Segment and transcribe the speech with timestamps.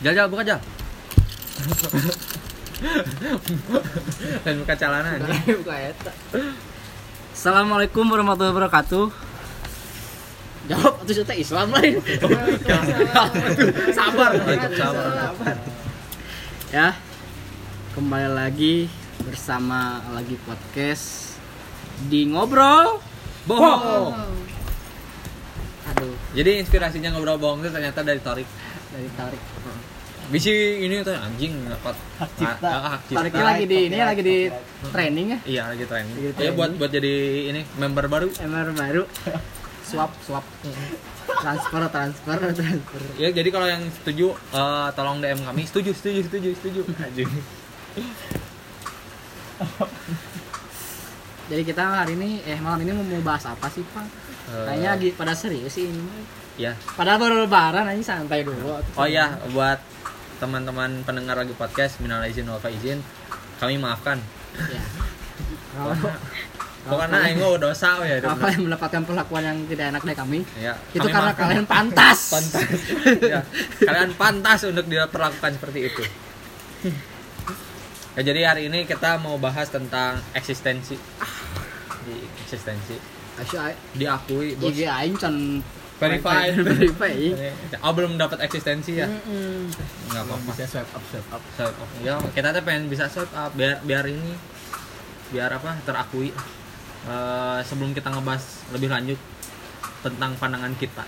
[0.00, 0.56] Jal jal buka jal.
[4.44, 6.12] Dan buka celana buka eta
[7.36, 9.28] Assalamualaikum warahmatullahi wabarakatuh.
[10.70, 11.98] jawab itu sudah Islam lain
[13.98, 14.30] Sabar.
[14.72, 15.56] Sabar.
[16.70, 16.94] Ya,
[17.92, 18.86] kembali lagi
[19.26, 21.36] bersama lagi podcast
[22.08, 23.02] di ngobrol.
[23.44, 24.14] Bohong.
[25.90, 28.46] Aduh, Jadi inspirasinya ngobrol bohong itu ternyata dari Torik.
[28.90, 29.42] Dari tarik.
[30.30, 30.54] Bisi
[30.86, 32.68] ini tuh anjing dapat Hak cipta.
[32.70, 33.18] Ah, hak cipta.
[33.18, 34.36] Tariknya lagi di ini lagi di
[34.94, 35.38] training ya.
[35.42, 36.14] Iya lagi training.
[36.14, 37.14] Lagi Ya buat buat jadi
[37.50, 38.28] ini member baru.
[38.38, 39.02] MR baru.
[39.82, 40.46] Swap, swap.
[41.26, 43.00] Transfer, transfer, transfer.
[43.18, 45.66] Ya jadi kalau yang setuju eh, tolong DM kami.
[45.66, 46.80] Setuju, setuju, setuju, setuju.
[47.02, 47.30] Anjing.
[51.50, 54.06] Jadi kita hari ini eh malam ini mau mau bahas apa sih, Pak?
[54.06, 56.38] Eh, Kayaknya lagi pada serius sih ini.
[56.60, 56.76] Ya.
[56.92, 58.76] Padahal baru lebaran aja santai dulu.
[58.76, 59.80] Oh iya, buat
[60.36, 63.00] teman-teman pendengar lagi podcast minal izin wal faizin,
[63.56, 64.20] kami maafkan.
[64.68, 64.82] Ya.
[65.72, 65.94] Kalau
[66.96, 68.16] Pokoknya aing dosa ya.
[68.24, 71.44] kalau kalian mendapatkan perlakuan yang tidak enak dari kami, Ya, itu kami karena maafkan.
[71.44, 72.18] kalian pantas.
[72.32, 72.68] pantas.
[73.32, 73.40] ya,
[73.84, 76.02] kalian pantas untuk diperlakukan seperti itu.
[78.16, 80.96] Ya, jadi hari ini kita mau bahas tentang eksistensi.
[82.00, 82.96] Di eksistensi
[83.38, 84.72] Asya diakui bos.
[84.72, 85.60] IG aing can
[86.00, 86.56] Verified.
[86.56, 87.12] verify.
[87.78, 89.04] Oh belum dapat eksistensi ya?
[89.04, 90.48] Nggak apa-apa.
[90.48, 91.88] bisa swipe up swipe up Swipe up.
[92.00, 94.32] Ya, kita tuh pengen bisa swipe up biar biar ini
[95.28, 96.32] biar apa terakui.
[97.00, 99.16] Eh, sebelum kita ngebahas lebih lanjut
[100.00, 101.04] tentang pandangan kita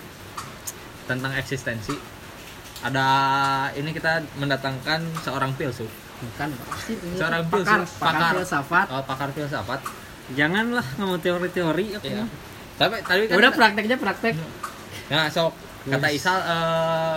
[1.02, 1.92] tentang eksistensi
[2.80, 3.06] ada
[3.72, 8.32] ini kita mendatangkan seorang filsuf Bukan pasti ini Seorang pakar, filsuf, pakar pakar.
[8.34, 8.86] filsafat.
[8.88, 9.80] oh, pakar filsafat
[10.32, 11.86] Janganlah ngomong teori-teori.
[11.98, 12.24] Iya.
[12.74, 14.34] tapi tadi Ya kan udah prakteknya praktek.
[15.10, 17.16] Nah sok kata Isal eh,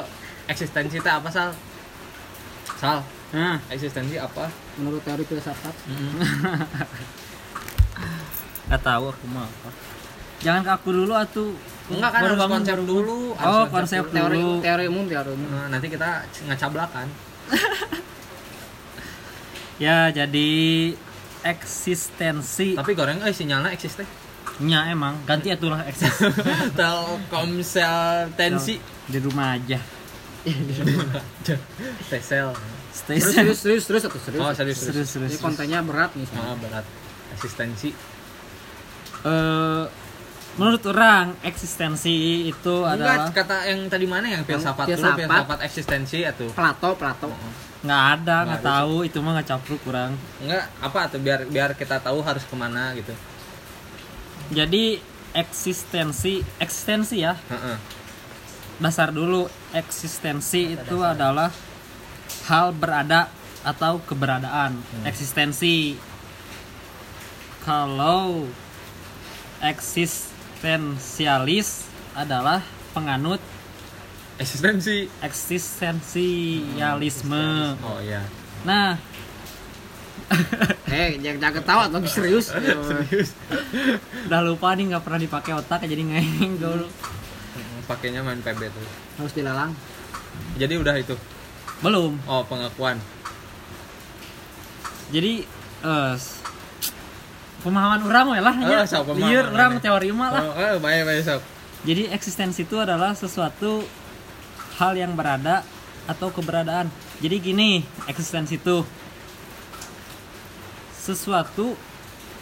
[0.50, 1.54] eksistensi itu apa sal?
[2.78, 3.02] Sal.
[3.34, 4.48] Nah, eksistensi apa?
[4.80, 5.76] Menurut teori filsafat.
[8.70, 9.70] Gak tahu aku mah apa.
[10.42, 11.54] Jangan ke aku dulu atuh.
[11.86, 14.18] enggak kan harus bangun, konsep baru dulu harus Oh, konsep dulu.
[14.18, 15.50] Teori teori umum teori umum.
[15.54, 17.06] Nah, nanti kita ngacablakan
[19.86, 20.50] Ya, jadi
[21.46, 22.74] eksistensi.
[22.74, 24.10] Tapi goreng eh sinyalnya eksis teh
[24.58, 26.16] nya emang ganti atulah eksis
[26.80, 29.80] Telkomsel tensi di rumah aja.
[32.08, 32.54] Tesel
[32.90, 33.44] Stay Terus safe.
[33.44, 34.40] terus terus terus atau serius.
[34.40, 35.32] oh serius Serius, serius serius.
[35.32, 36.28] Ini kontennya berat nih.
[36.34, 36.86] ah berat
[37.32, 37.90] eksistensi
[39.26, 39.84] Eh,
[40.56, 42.14] menurut orang eksistensi
[42.46, 45.18] itu adalah Enggak, kata yang tadi mana yang filsafat dulu, filsafat.
[45.20, 47.28] filsafat eksistensi atau Plato, Plato.
[47.82, 50.14] nggak ada, Nggak nggak tahu itu mah nggak capruk kurang.
[50.40, 53.12] enggak apa tuh biar biar kita tahu harus ke mana gitu.
[54.52, 55.00] Jadi
[55.36, 57.36] eksistensi eksistensi ya.
[57.36, 57.78] Heeh.
[58.76, 61.48] dasar dulu eksistensi itu adalah
[62.52, 63.32] hal berada
[63.64, 64.76] atau keberadaan.
[65.08, 65.96] Eksistensi.
[67.64, 68.44] Kalau
[69.64, 72.62] eksistensialis adalah
[72.94, 73.40] penganut
[74.36, 75.08] Eksistensi.
[75.24, 77.80] eksistensialisme.
[77.80, 78.28] Oh iya.
[78.68, 79.00] nah
[80.88, 82.50] Eh, jangan jangan ketawa tapi serius.
[82.88, 83.36] Serius.
[84.26, 86.88] udah lupa nih nggak pernah dipakai otak jadi ngeng dulu
[87.86, 88.86] Pakainya main PB tuh.
[89.16, 89.70] Harus dilelang.
[90.56, 91.14] Jadi udah itu.
[91.78, 92.98] belum Oh, pengakuan.
[95.08, 95.46] jadi
[96.16, 96.42] s-
[97.62, 98.80] pemahaman orang we lah Oh, nya.
[98.84, 101.42] sok pemahaman lieur orang teori mah lah Oh, eh, baik baik sob.
[101.84, 103.86] Jadi eksistensi itu adalah sesuatu
[104.76, 105.62] hal yang berada
[106.06, 106.90] atau keberadaan.
[107.16, 107.70] Jadi gini,
[108.06, 108.82] eksistensi itu
[111.06, 111.78] sesuatu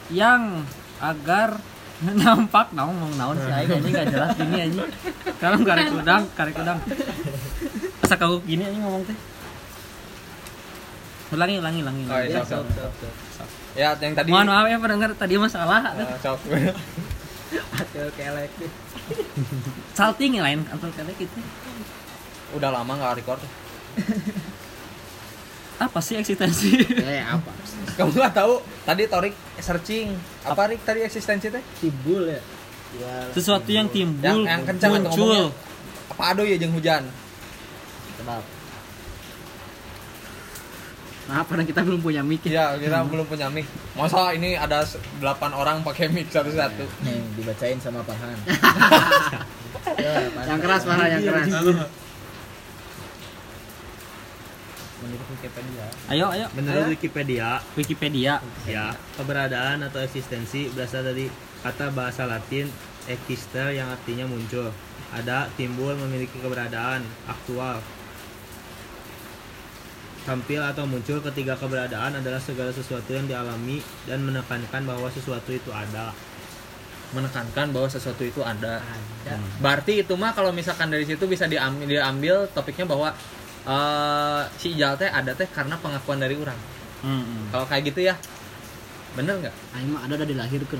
[0.07, 0.63] yang
[1.03, 1.59] agar
[2.23, 4.89] nampak naon mau naon sih aing anjing gak jelas gini anjing.
[5.39, 6.79] Kalau karek udang, karek udang.
[8.03, 9.17] Asa kau gini anjing ngomong teh.
[11.33, 12.03] Ulangi, ulangi, ulangi.
[12.05, 13.49] Oh, iya, sob, sob.
[13.73, 15.81] Ya, yang tadi Mohon maaf ya pendengar tadi masalah.
[15.97, 16.37] Eh, sob.
[17.73, 18.51] Atil kelek.
[19.97, 21.39] Salting lain antar kali gitu.
[22.53, 23.41] Udah lama nggak record.
[25.81, 26.77] Apa sih eksistensi?
[27.01, 27.51] Eh, apa?
[27.97, 28.61] Kamu nggak tahu?
[28.85, 29.33] Tadi Torik
[29.63, 30.11] searching
[30.43, 31.63] apa Rik tadi eksistensi teh?
[31.79, 32.41] timbul ya
[32.99, 35.49] ya sesuatu yang timbul Yang yang kencang muncul.
[36.11, 37.07] Apa aduh ya jeung hujan?
[38.19, 38.45] kenapa
[41.23, 42.43] Maaf, karena kita belum punya mic.
[42.43, 43.63] Iya, kita belum punya mic.
[43.95, 45.23] Masa ini ada 8
[45.55, 46.83] orang pakai mic satu-satu.
[47.07, 48.35] nih dibacain sama Farhan
[50.51, 51.47] Yang keras parah, yang keras.
[55.03, 55.85] Menurut Wikipedia.
[56.07, 56.47] Ayo ayo.
[56.55, 58.33] Menurut Wikipedia, Wikipedia.
[58.63, 61.27] Ya, keberadaan atau eksistensi berasal dari
[61.61, 62.71] kata bahasa Latin
[63.11, 64.71] exister yang artinya muncul.
[65.13, 67.83] Ada, timbul, memiliki keberadaan, aktual.
[70.23, 75.67] tampil atau muncul ketika keberadaan adalah segala sesuatu yang dialami dan menekankan bahwa sesuatu itu
[75.67, 76.15] ada.
[77.11, 78.79] Menekankan bahwa sesuatu itu ada.
[78.79, 79.35] Ada.
[79.59, 83.11] Berarti itu mah kalau misalkan dari situ bisa diambil, diambil topiknya bahwa
[83.65, 86.57] eh, si ijal teh ada teh karena pengakuan dari orang
[86.99, 87.51] Hmm.
[87.51, 88.15] kalau kayak gitu ya
[89.13, 90.79] bener nggak Aing mah ada udah dilahirkan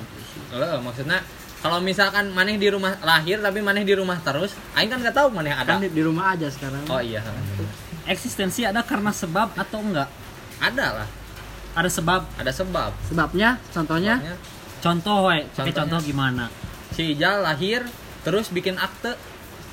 [0.51, 1.19] Lo maksudnya
[1.59, 5.27] kalau misalkan maneh di rumah lahir tapi maneh di rumah terus aing kan nggak tahu
[5.29, 7.19] maneh ada kan di, di rumah aja sekarang oh iya
[8.03, 10.07] Eksistensi ada karena sebab atau enggak?
[10.59, 11.09] ada lah
[11.73, 12.21] Ada sebab.
[12.35, 14.35] ada sebab sebabnya contohnya Sebabnya,
[14.79, 15.39] Contoh, we.
[15.39, 15.75] Pakai Contohnya?
[15.77, 16.45] contoh gimana?
[16.91, 17.83] si Ijal lahir
[18.21, 19.15] terus bikin akte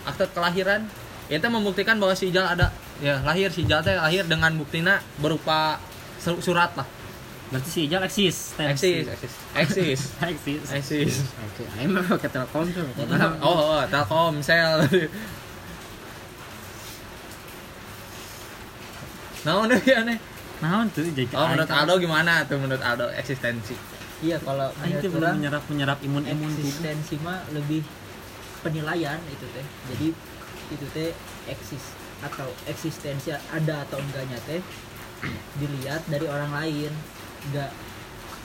[0.03, 0.83] akte kelahiran
[1.27, 5.81] itu membuktikan bahwa si Ijal ada ya lahir si Ijal teh lahir dengan buktina berupa
[6.21, 6.87] su- surat lah.
[7.51, 8.55] Berarti si Ijal eksis.
[8.61, 9.05] eksis.
[9.11, 9.41] Eksis.
[9.57, 10.01] Eksis.
[10.31, 10.63] Eksis.
[10.71, 11.15] eksis.
[11.43, 12.87] Oke Aing mah pakai telepon tuh.
[13.45, 14.87] Oh, oh Telkomsel
[19.41, 20.21] nah udah ya nih
[20.61, 23.73] Nah, tuh jadi oh menurut Aldo gimana tuh menurut Aldo eksistensi?
[24.21, 26.69] Iya kalau tuh belum menyerap menyerap imun-imun tubuh.
[26.69, 27.81] eksistensi mah lebih
[28.61, 29.65] penilaian itu teh.
[29.89, 30.07] Jadi
[30.77, 31.17] itu teh
[31.49, 34.61] eksis atau eksistensi ada atau enggaknya teh
[35.57, 36.93] dilihat dari orang lain
[37.53, 37.71] nggak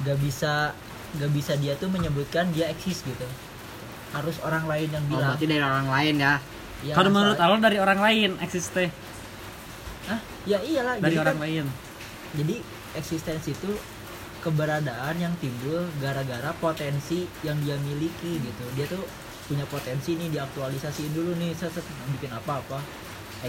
[0.04, 0.72] nggak bisa
[1.16, 3.28] nggak bisa dia tuh menyebutkan dia eksis gitu
[4.12, 6.36] harus orang lain yang oh, bilang berarti dari orang lain ya
[6.84, 8.92] Ya, Kalau menurut Aldo dari orang lain eksis teh.
[10.06, 10.20] Hah?
[10.44, 11.66] ya iyalah Dari jadi orang kan- lain.
[12.36, 12.56] jadi
[12.94, 13.72] eksistensi itu
[14.44, 19.02] keberadaan yang timbul gara-gara potensi yang dia miliki gitu dia tuh
[19.50, 21.82] punya potensi nih diaktualisasiin dulu nih set, set,
[22.14, 22.78] bikin apa-apa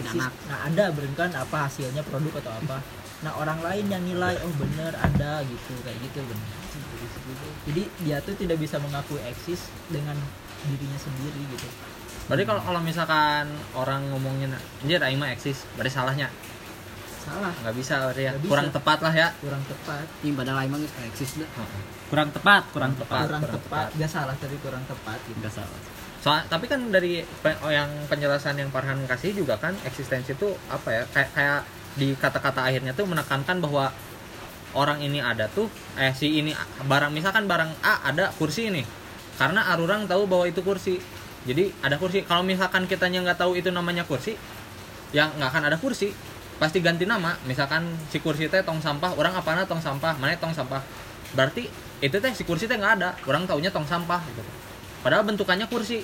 [0.01, 0.33] eksis Anak.
[0.49, 0.85] nah ada
[1.17, 2.79] kan apa hasilnya produk atau apa?
[3.25, 6.67] Nah orang lain yang nilai oh bener ada gitu kayak gitu bener
[7.67, 10.15] jadi dia tuh tidak bisa mengakui eksis dengan
[10.67, 11.69] dirinya sendiri gitu.
[12.31, 16.31] Berarti kalau kalau misalkan orang ngomongin anjir aing mah eksis berarti salahnya?
[17.27, 17.53] Salah.
[17.67, 18.31] Nggak bisa berarti ya?
[18.31, 18.51] Nggak bisa.
[18.55, 19.29] kurang tepat lah ya?
[19.43, 20.07] Kurang tepat.
[20.23, 21.51] Ini padahal Aing mah eksis dah
[22.07, 23.27] Kurang tepat, kurang tepat.
[23.27, 23.87] kurang, kurang tepat.
[23.91, 23.99] Tepat.
[23.99, 25.39] gak salah tapi kurang tepat gitu.
[25.43, 25.81] Enggak salah.
[26.27, 27.23] Soal, tapi kan dari
[27.63, 31.61] oh, yang penjelasan yang Farhan kasih juga kan eksistensi itu apa ya kayak kayak
[31.95, 33.95] di kata-kata akhirnya tuh menekankan bahwa
[34.75, 36.51] orang ini ada tuh eh si ini
[36.83, 38.83] barang misalkan barang A ada kursi ini
[39.39, 40.99] karena arurang tahu bahwa itu kursi.
[41.47, 44.35] Jadi ada kursi kalau misalkan kitanya nggak tahu itu namanya kursi
[45.15, 46.11] ya nggak akan ada kursi.
[46.59, 50.51] Pasti ganti nama misalkan si kursi teh tong sampah orang apana tong sampah mana tong
[50.51, 50.83] sampah.
[51.39, 51.71] Berarti
[52.03, 54.66] itu teh si kursi teh nggak ada orang taunya tong sampah gitu
[55.07, 56.03] padahal bentukannya kursi.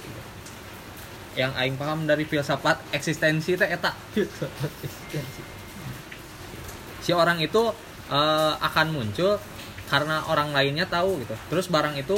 [1.35, 3.91] Yang aing paham dari filsafat eksistensi teh eta.
[4.15, 5.53] Eksistensi
[7.03, 7.75] si orang itu
[8.09, 9.37] eh, akan muncul
[9.91, 11.35] karena orang lainnya tahu gitu.
[11.51, 12.17] Terus barang itu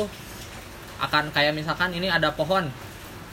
[1.01, 2.69] akan kayak misalkan ini ada pohon.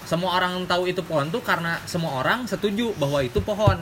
[0.08, 3.78] Semua orang tahu itu pohon tuh karena semua orang setuju bahwa itu pohon.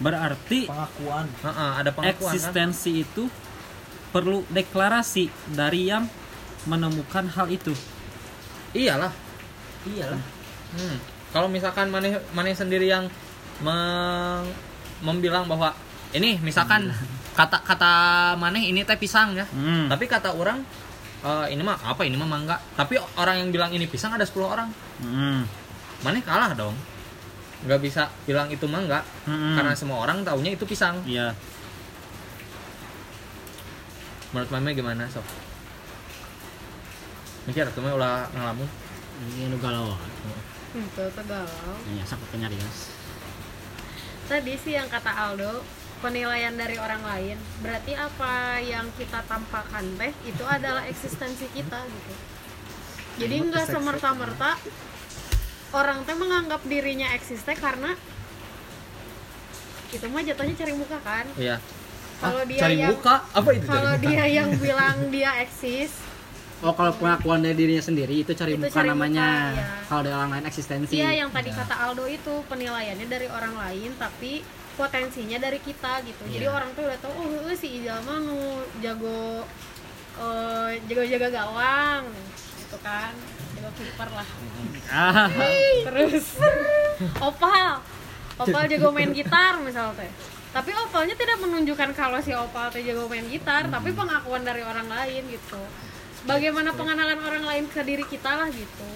[0.00, 1.26] Berarti pengakuan.
[1.44, 2.32] Heeh, ada pengakuan kan?
[2.32, 3.28] eksistensi itu
[4.08, 6.08] perlu deklarasi dari yang
[6.64, 7.72] menemukan hal itu.
[8.72, 9.12] iyalah
[9.84, 10.20] iyalah
[10.72, 10.96] Hmm.
[11.28, 13.04] Kalau misalkan maneh maneh sendiri yang
[13.60, 14.48] meng-
[15.00, 15.76] membilang bahwa
[16.10, 16.88] ini misalkan
[17.32, 17.92] kata kata
[18.34, 19.44] maneh ini teh pisang ya.
[19.46, 19.88] Hmm.
[19.88, 20.64] Tapi kata orang
[21.20, 22.56] eh, ini mah apa ini mah mangga.
[22.72, 24.68] Tapi orang yang bilang ini pisang ada 10 orang.
[24.98, 25.44] Hmm.
[26.00, 26.72] Maneh kalah dong.
[27.62, 29.54] nggak bisa bilang itu mangga Hmm.
[29.54, 30.98] karena semua orang taunya itu pisang.
[31.04, 31.30] Iya.
[34.32, 35.22] Menurut mame gimana, Sob?
[37.48, 38.68] Mikir tuh mah ulah ngalamun.
[39.22, 39.94] ini nu galau.
[40.74, 41.74] Itu tuh galau?
[41.94, 43.02] Ya sakit penyarias
[44.32, 45.60] tadi sih yang kata Aldo
[46.00, 52.12] penilaian dari orang lain berarti apa yang kita tampakkan teh itu adalah eksistensi kita gitu.
[53.20, 54.56] Jadi nggak semerta-merta
[55.76, 57.92] orang teh menganggap dirinya eksis teh karena
[59.92, 61.26] itu mah jatuhnya cari muka kan?
[61.36, 61.60] Iya.
[62.22, 63.16] kalau Ah, dia cari yang muka?
[63.36, 64.04] Apa itu kalau muka?
[64.08, 65.92] dia yang bilang dia eksis
[66.62, 69.64] oh kalau pengakuan dari dirinya sendiri itu cari Itu muka cari muka, namanya iya.
[69.90, 71.58] kalau dari orang lain eksistensi Iya yang tadi Ya.
[71.58, 76.22] kata Aldo itu penilaiannya dari orang lain tapi potensinya dari kita gitu.
[76.30, 76.54] Jadi Iya.
[76.54, 78.38] orang tuh udah tahu oh si Ijal mah nu
[78.80, 79.44] jago
[80.16, 82.02] eh, jago-jaga gawang
[82.62, 83.12] gitu kan.
[83.58, 84.28] Jago kiper lah.
[84.88, 85.28] Ah.
[85.90, 86.40] Terus
[87.20, 87.82] Opal.
[88.38, 90.08] Opal jago main gitar misal teh.
[90.52, 94.88] Tapi Opalnya tidak menunjukkan kalau si Opal teh jago main gitar, tapi pengakuan dari orang
[94.88, 95.60] lain gitu.
[96.22, 98.86] Bagaimana pengenalan orang lain ke diri kita lah gitu.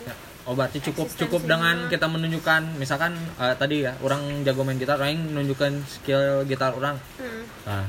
[0.46, 4.94] Oh berarti cukup cukup dengan kita menunjukkan misalkan eh, tadi ya orang jago main gitar,
[4.94, 6.94] orang menunjukkan skill gitar orang.
[7.18, 7.42] Hmm.
[7.66, 7.82] Nah,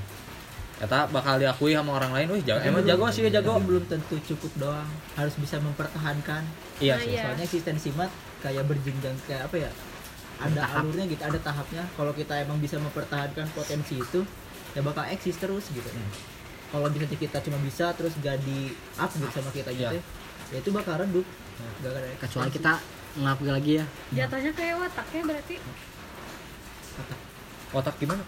[0.77, 3.61] kata bakal diakui sama orang lain, wih jago, emang jago sih ya jago.
[3.61, 6.41] Tapi belum tentu cukup doang harus bisa mempertahankan
[6.77, 7.13] Iya Nah, sih.
[7.13, 7.21] iya.
[7.25, 9.71] soalnya eksistensi mat kayak berjenjang kayak apa ya
[10.37, 10.81] ada Tahap.
[10.81, 14.21] alurnya gitu ada tahapnya kalau kita emang bisa mempertahankan potensi itu
[14.73, 15.89] ya bakal eksis terus gitu
[16.67, 20.01] kalau misalnya kita cuma bisa terus gak di up gitu sama kita gitu Iya.
[20.49, 20.57] ya.
[20.57, 21.25] Itu bakal redup.
[21.81, 22.55] Gak ada kecuali ekspansi.
[22.55, 22.73] kita
[23.15, 23.85] ngelakuin lagi ya.
[24.13, 25.55] Jatuhnya kayak wataknya berarti.
[27.69, 28.23] Otak gimana?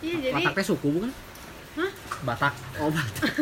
[0.00, 1.10] Iya jadi wataknya suku bukan?
[2.28, 2.54] Batak.
[2.78, 3.32] Oh Batak.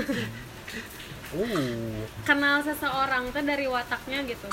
[1.29, 4.49] uh kenal seseorang tuh dari wataknya gitu.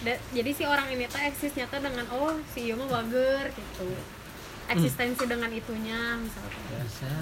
[0.00, 3.86] Da- jadi si orang ini tuh eksisnya tuh dengan oh si Iyo mah bager gitu
[4.68, 6.60] eksistensi dengan itunya misalkan.
[6.76, 7.14] Bisa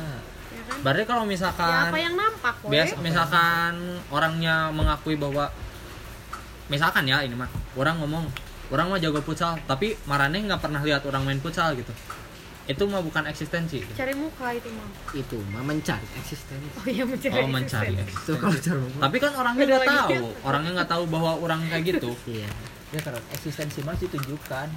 [0.52, 0.78] ya kan?
[0.82, 2.70] Berarti kalau ya misalkan apa yang nampak woy.
[2.74, 3.72] biasa misalkan
[4.12, 5.50] orangnya mengakui bahwa
[6.66, 8.24] misalkan ya ini mah orang ngomong
[8.74, 11.90] orang mah jago futsal tapi marane nggak pernah lihat orang main futsal gitu.
[12.66, 13.78] Itu mah bukan eksistensi.
[13.94, 14.90] Cari muka itu mah.
[15.14, 16.66] Itu mah mencari eksistensi.
[16.74, 18.26] Oh iya mencari oh mencari eksistensi.
[18.26, 19.00] itu eksistensi kalau cari muka.
[19.06, 20.26] tapi kan orangnya nggak tahu.
[20.42, 22.10] orangnya nggak tahu bahwa orang kayak gitu.
[22.34, 22.50] Iya.
[22.94, 24.68] Ya terus eksistensi mas ditunjukkan.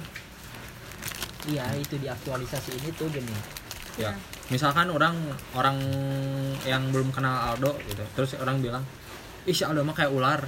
[1.50, 3.59] Iya itu diaktualisasi ini tuh gini
[3.96, 4.12] ya.
[4.46, 5.14] Misalkan orang
[5.52, 5.76] orang
[6.62, 8.82] yang belum kenal Aldo gitu terus orang bilang
[9.42, 10.42] ih si Aldo mah kayak ular.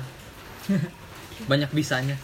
[1.50, 2.14] Banyak bisanya.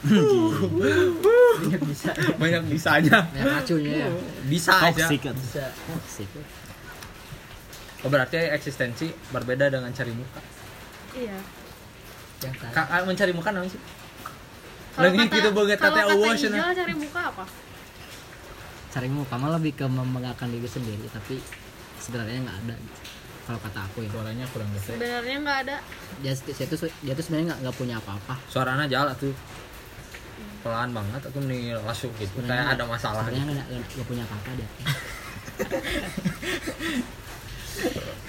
[0.00, 2.10] Banyak bisa
[2.42, 3.18] banyak bisanya.
[3.30, 4.08] Ya racunnya ya.
[4.44, 5.04] Bisa aja.
[5.06, 5.34] Toxic kan.
[5.34, 5.64] bisa.
[5.86, 6.28] Toxic.
[8.00, 10.40] Oh, berarti eksistensi berbeda dengan cari muka.
[11.12, 11.36] Iya.
[12.72, 13.82] Ka- ah, mencari muka namanya sih?
[14.90, 16.72] Kalau Lagi kata- gitu banget kata kata awash, Ijal nah.
[16.72, 17.44] cari muka apa
[18.90, 21.38] cari muka mah lebih ke membanggakan diri sendiri tapi
[21.96, 22.98] sebenarnya nggak ada gitu.
[23.40, 24.10] kalau kata aku ya.
[24.10, 25.76] Suaranya kurang gede sebenarnya nggak ada.
[26.20, 28.34] Dia, dia tuh dia tuh sebenarnya nggak nggak punya apa-apa.
[28.46, 29.34] Suaranya jalan tuh.
[30.60, 32.30] Pelan banget aku nih langsung gitu.
[32.36, 33.54] Sebenarnya kayak ada masalah sebenarnya gitu.
[33.54, 34.68] nggak nggak- punya apa-apa dia.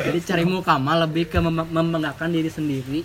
[0.01, 3.01] Jadi cari muka mah lebih ke mem- membanggakan diri sendiri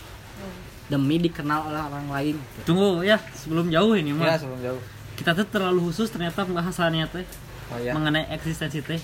[0.86, 2.34] demi dikenal oleh orang lain.
[2.38, 2.62] Gitu.
[2.64, 4.80] tunggu ya sebelum jauh ini ya mah sebelum jauh.
[5.16, 7.26] Kita tuh terlalu khusus ternyata pembahasannya teh
[7.72, 9.00] oh ya mengenai eksistensi teh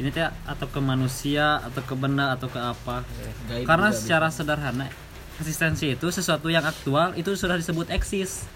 [0.00, 3.04] ini teh atau ke manusia atau ke benda atau ke apa?
[3.48, 4.88] Gaib karena secara sederhana
[5.36, 8.48] eksistensi itu sesuatu yang aktual itu sudah disebut eksis.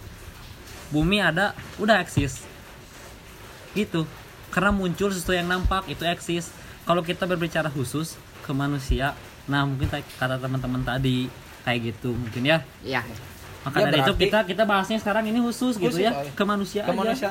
[0.90, 2.46] Bumi ada udah eksis.
[3.76, 4.08] Gitu.
[4.48, 6.48] Karena muncul sesuatu yang nampak itu eksis.
[6.86, 9.12] Kalau kita berbicara khusus ke manusia
[9.46, 11.30] nah mungkin ta- kata teman-teman tadi
[11.62, 12.58] kayak gitu mungkin ya.
[12.82, 13.02] Iya
[13.66, 16.22] maka Ya, dari itu berarti- kita kita bahasnya sekarang ini khusus, gitu Khusus, ya oh,
[16.22, 16.30] iya.
[16.30, 16.96] ke manusia ke aja.
[16.96, 17.28] manusia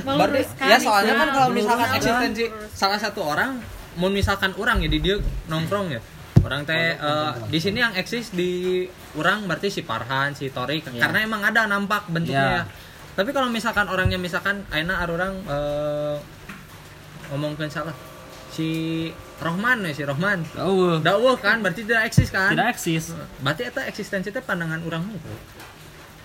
[0.00, 1.56] Meluruskan Berarti- ya soalnya kan kalau itu.
[1.58, 2.00] misalkan Meluruskan.
[2.00, 3.50] eksistensi salah satu orang
[3.94, 5.16] mau misalkan orang ya di dia
[5.46, 6.00] nongkrong ya
[6.38, 10.96] orang teh eh, di sini yang eksis di orang berarti si Parhan si Torik Iya.
[10.98, 13.12] karena emang ada nampak bentuknya Iya.
[13.12, 16.16] tapi kalau misalkan orangnya misalkan Aina orang eh,
[17.28, 17.92] ngomongkan salah
[18.48, 20.40] si Rohman ya si Rohman.
[20.56, 22.56] Oh, Dakwah kan berarti tidak eksis kan?
[22.56, 23.12] Tidak eksis.
[23.44, 25.32] berarti itu eksistensi itu pandangan orang itu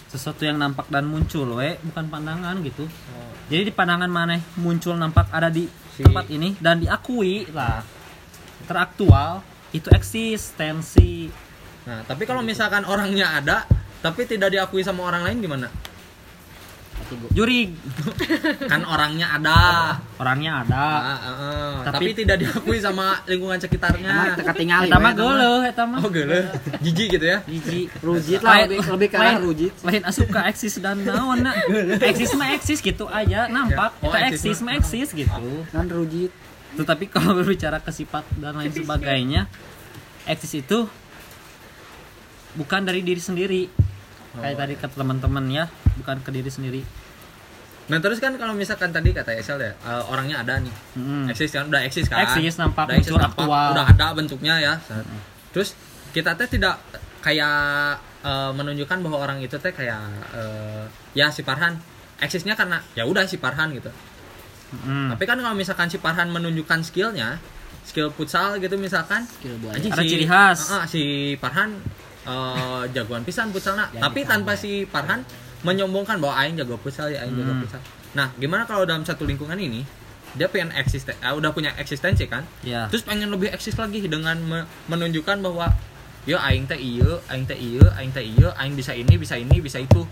[0.08, 2.84] Sesuatu yang nampak dan muncul, we, bukan pandangan gitu.
[3.48, 7.84] Jadi di pandangan mana muncul nampak ada di Si- tempat ini dan diakui lah.
[8.68, 11.32] Teraktual itu eksistensi.
[11.82, 13.66] nah tapi kalau misalkan orangnya ada
[14.06, 15.68] tapi tidak diakui sama orang lain gimana
[17.16, 17.70] gua Jurig,
[18.72, 19.58] kan orangnya ada
[20.16, 20.84] orangnya ada.
[20.84, 21.72] Ah, ah, ah.
[21.88, 26.00] tapi, Tapi- tidak diakui sama lingkungan sekitarnya teka tinggal Eta mah geuleuh eta mah.
[26.04, 26.48] oh gele
[26.80, 27.90] jijik gitu ya Jiji.
[28.00, 31.56] rujit lah lebih lebih ke arah rujit Lain asup ke eksis dan naon nak.
[32.00, 33.96] Eksis mah eksis gitu aja, nampak.
[34.00, 35.52] Oh, Eta eksis eksis mah eksis gitu.
[35.70, 36.32] kan rujit
[36.72, 39.44] Tetapi kalau berbicara ke sifat dan lain sebagainya,
[40.24, 40.88] eksis itu
[42.52, 43.64] bukan dari diri sendiri.
[44.34, 45.66] Kayak tadi kata teman-teman ya,
[45.98, 46.82] bukan ke diri sendiri.
[47.82, 51.28] nah terus kan kalau misalkan tadi kata Esel ya eh, orangnya ada nih Mm.
[51.28, 53.68] eksis kan udah eksis kan Eksis, nampak, udah eksis, nampak, aktual.
[53.76, 54.74] udah ada bentuknya ya
[55.52, 55.76] terus
[56.10, 56.80] kita teh tidak
[57.20, 57.52] kayak
[58.22, 59.98] eh, menunjukkan bahwa orang itu teh kayak
[60.32, 61.76] eh, ya si Farhan
[62.18, 63.92] eksisnya karena ya udah si Farhan gitu
[64.72, 65.12] Mm.
[65.12, 67.44] tapi kan kalau misalkan si Farhan menunjukkan skillnya
[67.84, 70.72] skill futsal gitu misalkan skill Anjing Ada ciri khas.
[70.72, 71.02] Ah, ah, si
[71.36, 71.76] Farhan
[72.24, 73.90] eh, jagoan pisan futsalna.
[73.92, 75.26] Ya, Tapi tanpa si Farhan
[75.62, 77.62] menyombongkan bahwa aing jago futsal ya aing jago Hmm.
[77.62, 77.82] futsal.
[78.12, 79.86] Nah, gimana kalau dalam satu lingkungan ini
[80.32, 82.44] dia pengen eksisten eh, udah punya eksistensi kan?
[82.62, 82.88] Ya.
[82.88, 85.70] Terus pengen lebih eksis lagi dengan me- menunjukkan bahwa
[86.24, 89.58] yo aing teh ieu, aing teh ieu, aing teh ieu, aing bisa ini, bisa ini,
[89.58, 90.06] bisa itu.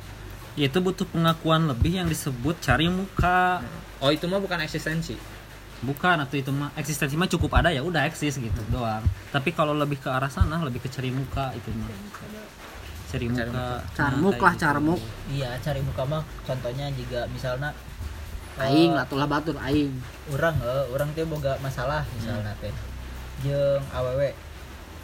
[0.56, 3.63] Itu butuh pengakuan lebih yang disebut cari muka.
[4.00, 5.16] Oh, itu mah bukan eksistensi.
[5.79, 9.03] Bukan atau itu mah eksistensi mah cukup ada ya udah eksis gitu doang.
[9.31, 11.88] Tapi kalau lebih ke arah sana lebih ke cari muka itu mah.
[11.88, 12.25] Cari muka.
[13.09, 13.43] Cari muka.
[13.50, 14.62] Nah, carmuk lah gitu.
[14.62, 15.00] carmuk
[15.33, 17.74] iya cari muka mah contohnya juga misalnya
[18.62, 19.89] eh, aing lah tulah batur aing
[20.29, 22.69] orang eh, orang teh boga masalah misalnya teh
[23.41, 24.29] jeung awewe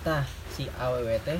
[0.05, 0.21] tah
[0.53, 1.39] si awewe teh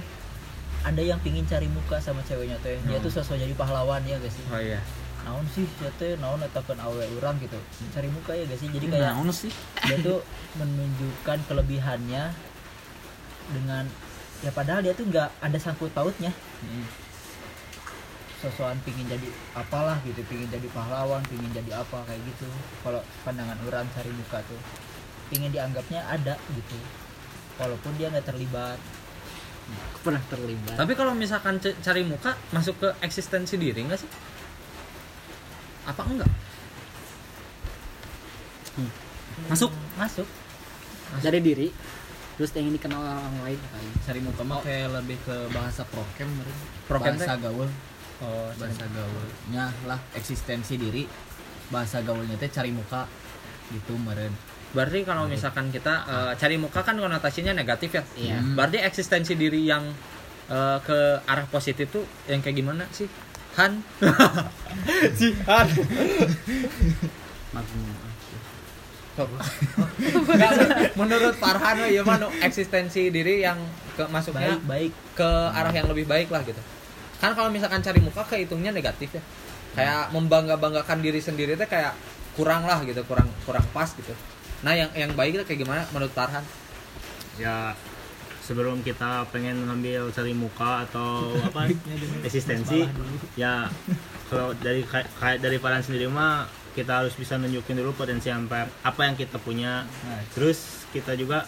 [0.82, 4.34] ada yang pingin cari muka sama ceweknya teh dia tuh sosok jadi pahlawan ya guys
[4.50, 4.82] Oh iya.
[5.26, 7.58] Naon sih ya teh naon atakan awe orang gitu.
[7.90, 8.70] Cari muka ya gak sih?
[8.70, 9.50] Jadi kayak Naon sih?
[9.90, 10.22] dia tuh
[10.62, 12.24] menunjukkan kelebihannya
[13.50, 13.84] dengan
[14.46, 16.30] ya padahal dia tuh nggak ada sangkut pautnya.
[18.38, 19.26] Sosokan pingin jadi
[19.58, 22.46] apalah gitu pingin jadi pahlawan pingin jadi apa kayak gitu.
[22.86, 24.62] Kalau pandangan orang cari muka tuh
[25.34, 26.78] pingin dianggapnya ada gitu.
[27.58, 28.78] Walaupun dia nggak terlibat.
[29.66, 30.78] Aku pernah terlibat.
[30.78, 34.12] Tapi kalau misalkan cari muka masuk ke eksistensi diri enggak sih?
[35.86, 36.32] Apa enggak?
[39.50, 39.72] Masuk.
[39.96, 40.28] masuk
[41.24, 41.68] dari diri
[42.36, 46.28] terus ingin dikenal orang lain kali cari muka mah kayak lebih ke bahasa prokem.
[46.88, 47.70] Prokem bahasa gaul
[48.24, 51.04] Oh, bahasa gaulnya lah eksistensi diri
[51.68, 53.04] bahasa gaulnya teh cari muka
[53.76, 54.32] gitu meren
[54.72, 58.04] Berarti kalau misalkan kita eh, cari muka kan konotasinya negatif ya.
[58.20, 58.38] Iya.
[58.60, 59.88] Berarti eksistensi diri yang
[60.52, 63.08] eh, ke arah positif tuh yang kayak gimana sih?
[63.56, 63.72] Han.
[65.18, 65.68] si Han.
[67.56, 67.84] Magnum
[70.36, 70.52] Enggak,
[71.00, 73.56] menurut Farhan ya mana eksistensi diri yang
[73.96, 76.60] ke masuknya baik baik ke arah yang lebih baik lah gitu.
[77.24, 79.24] Kan kalau misalkan cari muka kehitungnya negatif ya.
[79.76, 81.96] Kayak membangga-banggakan diri sendiri teh kayak
[82.36, 84.12] kurang lah gitu, kurang kurang pas gitu.
[84.68, 86.44] Nah, yang yang baik itu kayak gimana menurut Farhan?
[87.36, 87.76] ya
[88.46, 91.10] sebelum kita pengen ngambil cari muka atau
[91.48, 91.66] apa
[92.22, 92.86] eksistensi
[93.34, 93.66] ya
[94.26, 99.02] kalau dari kayak dari Farhan sendiri mah kita harus bisa nunjukin dulu potensi apa apa
[99.02, 99.82] yang kita punya
[100.32, 101.48] terus kita juga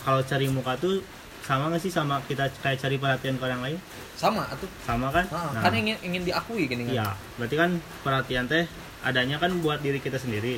[0.00, 1.00] kalau cari muka tuh
[1.40, 3.78] sama nggak sih sama kita kayak cari perhatian ke orang lain
[4.14, 4.68] Sama atuh.
[4.80, 6.94] sama kan Ah, Nah, kan ingin ingin diakui gini kan.
[6.94, 7.70] Iya, berarti kan
[8.00, 8.64] perhatian teh
[9.02, 10.56] adanya kan buat diri kita sendiri.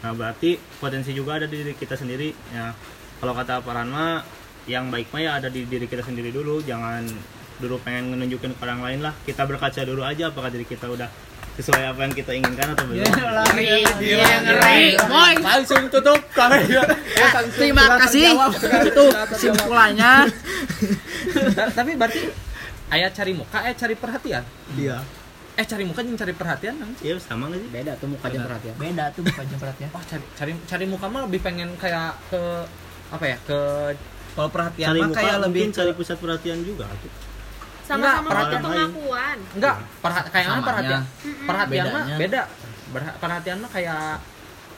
[0.00, 2.34] Nah, berarti potensi juga ada di diri kita sendiri.
[2.50, 2.72] Ya,
[3.16, 4.24] kalau kata Paran mah
[4.66, 7.06] yang baik mah ya ada di diri kita sendiri dulu, jangan
[7.56, 9.14] dulu pengen nunjukin ke orang lain lah.
[9.22, 11.08] Kita berkaca dulu aja apakah diri kita udah
[11.56, 13.00] sesuai apa yang kita inginkan atau belum.
[15.40, 16.84] Langsung tutup kamera.
[17.56, 18.36] terima kasih
[18.92, 19.04] itu
[19.40, 20.28] simpulannya
[21.56, 22.28] Ta- Tapi berarti
[22.92, 24.44] ayat cari muka, eh cari perhatian.
[24.76, 25.00] Iya.
[25.56, 26.90] Eh cari muka yang cari perhatian kan?
[27.00, 27.70] Iya, sama nggak sih?
[27.72, 31.06] beda tuh muka jam perhatian beda tuh bukan jam perhatian Wah, cari cari cari muka
[31.08, 32.40] mah lebih pengen kayak ke
[33.08, 33.36] apa ya?
[33.48, 33.58] Ke
[34.36, 36.84] kalau perhatian Cari mah muka kayak lebih mungkin cari pusat perhatian juga.
[36.92, 37.12] Tuh.
[37.86, 38.60] sama-sama butuh perhatian.
[38.60, 41.02] pengakuan enggak perha kayak mana perhatian?
[41.46, 42.42] Perhatian mah beda.
[42.86, 44.02] Berha- perhatian mah kayak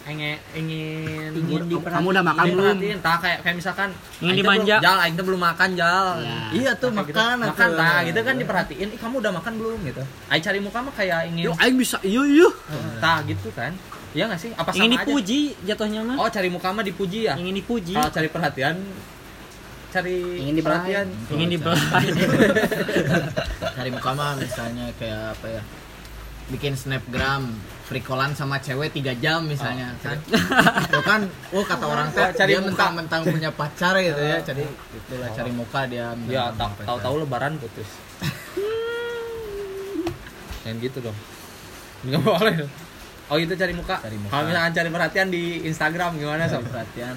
[0.07, 2.77] ingin ingin kamu udah makan belum?
[3.01, 3.89] tah kayak kayak misalkan
[4.21, 4.77] Ingin dimanja.
[4.77, 6.07] belum- jal aing belum makan jal.
[6.19, 6.39] Ya.
[6.51, 7.19] iya tuh Kayak gitu.
[7.19, 8.89] makan makan tah gitu kan diperhatiin.
[8.89, 10.03] Ih kamu udah makan belum gitu.
[10.29, 12.49] Aing cari muka mah kayak ingin yuk aing bisa iya iya
[13.01, 13.73] tah gitu kan.
[14.13, 14.51] Iya nggak sih?
[14.53, 15.01] Apa sama ingin aja?
[15.03, 16.17] dipuji jatuhnya mah?
[16.19, 17.35] Oh cari muka mah dipuji ya?
[17.37, 17.93] Ingin dipuji.
[17.93, 18.77] Kalau cari perhatian
[19.89, 20.77] cari Ingin dibelai.
[20.79, 21.07] perhatian.
[21.31, 22.07] Ingin dibelai.
[23.79, 25.63] Cari muka mah misalnya kayak apa ya?
[26.49, 29.95] Bikin snapgram frikolan sama cewek tiga jam misalnya.
[30.01, 30.19] Kan
[30.85, 31.21] itu kan
[31.53, 34.43] oh kata orang teh Oh, cari dia mentang-mentang punya pacar gitu ya.
[34.49, 36.51] Jadi itulah cari muka dia ya
[36.83, 37.87] tahu-tahu lebaran putus.
[40.65, 41.19] Yang gitu dong.
[42.05, 42.55] Nggak boleh.
[43.29, 44.33] Oh itu cari muka, Cari muka.
[44.33, 46.65] kalau misalkan cari perhatian di Instagram gimana Cari sob?
[46.65, 47.13] perhatian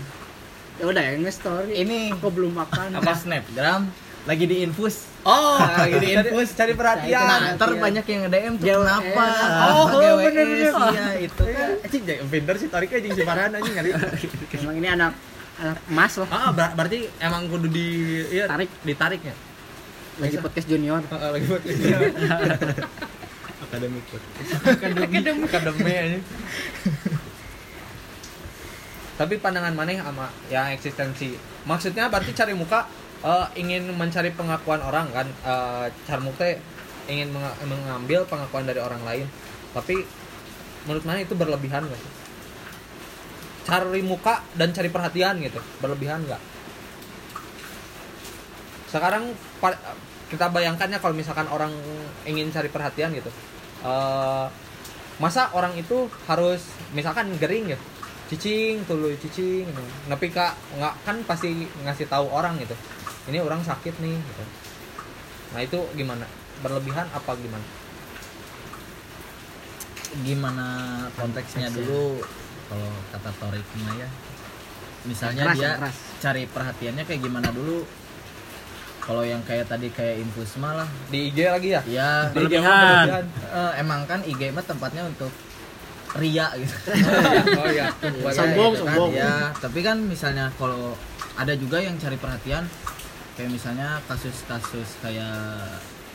[0.82, 2.98] ya udah ya nge-story ini aku belum makan.
[2.98, 3.86] apa snapgram?
[4.22, 5.10] Lagi di infus.
[5.22, 7.22] Oh Lagi di infus cari perhatian.
[7.22, 8.82] nah, ntar banyak yang nge-DM tuh GWS.
[8.82, 9.26] kenapa?
[9.68, 10.74] Oh, GWS, bener-bener.
[10.92, 11.70] iya itu kan.
[11.80, 13.92] Anjing jadi pinter sih tariknya anjing si Farhan anjing ngeri.
[14.56, 15.12] emang ini anak
[15.58, 16.28] anak emas loh.
[16.28, 17.88] Ah, ber- berarti emang kudu di
[18.28, 18.70] iya, Tarik.
[18.82, 19.34] ditariknya.
[20.18, 21.02] lagi podcast junior.
[21.04, 21.62] Heeh, lagi buat
[23.62, 24.04] Akademik.
[24.62, 26.24] akademi akademi anjing.
[29.20, 31.36] Tapi pandangan maneh sama yang eksistensi.
[31.68, 32.88] Maksudnya berarti cari muka
[33.22, 36.58] eh, ingin mencari pengakuan orang kan eh carmuk teh
[37.10, 39.28] ingin menga- mengambil pengakuan dari orang lain.
[39.72, 40.04] Tapi
[40.88, 42.14] menurut mana itu berlebihan gak sih?
[43.62, 46.42] Cari muka dan cari perhatian gitu, berlebihan nggak?
[48.90, 49.38] Sekarang
[50.34, 51.70] kita bayangkannya kalau misalkan orang
[52.26, 53.30] ingin cari perhatian gitu,
[53.86, 54.48] eh
[55.22, 56.66] masa orang itu harus
[56.98, 57.80] misalkan gering ya,
[58.32, 59.84] cicing tulu cicing, gitu.
[60.08, 62.72] tapi kak nggak kan pasti ngasih tahu orang gitu,
[63.28, 64.44] ini orang sakit nih gitu.
[65.52, 66.24] Nah itu gimana?
[66.60, 67.64] Berlebihan apa gimana?
[70.22, 70.68] gimana
[71.16, 72.20] konteksnya dulu
[72.68, 73.64] kalau kata Torik
[73.96, 74.08] ya
[75.02, 75.96] misalnya Keras, dia keras.
[76.20, 77.88] cari perhatiannya kayak gimana dulu
[79.00, 81.82] kalau yang kayak tadi kayak infus mah lah Di IG lagi ya?
[81.88, 83.08] ya Di IG mah Berlebihan.
[83.08, 83.26] berlebihan.
[83.50, 85.32] eh, emang kan IG mah tempatnya untuk
[86.14, 86.76] ria gitu.
[87.62, 87.88] Oh iya.
[88.20, 89.12] Buat- Sombong, gitu kan, sombong.
[89.14, 90.96] ya tapi kan misalnya kalau
[91.36, 92.68] ada juga yang cari perhatian
[93.34, 95.32] kayak misalnya kasus-kasus kayak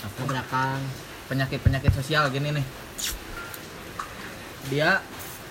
[0.04, 0.16] apa?
[0.20, 0.80] Tabrakan
[1.26, 2.66] penyakit-penyakit sosial gini nih.
[4.68, 5.00] Dia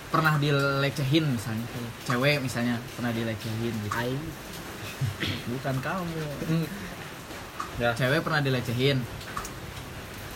[0.08, 1.66] pernah dilecehin misalnya.
[2.06, 3.92] Cewek misalnya pernah dilecehin gitu.
[3.92, 4.24] Aing
[5.50, 6.24] bukan kamu.
[7.76, 7.92] Ya.
[7.92, 9.04] cewek pernah dilecehin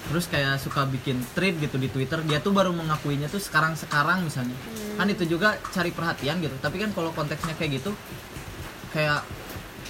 [0.08, 4.24] terus kayak suka bikin tweet gitu di Twitter dia tuh baru mengakuinya tuh sekarang sekarang
[4.24, 4.56] misalnya.
[4.96, 6.56] Kan itu juga cari perhatian gitu.
[6.64, 7.92] Tapi kan kalau konteksnya kayak gitu
[8.96, 9.22] kayak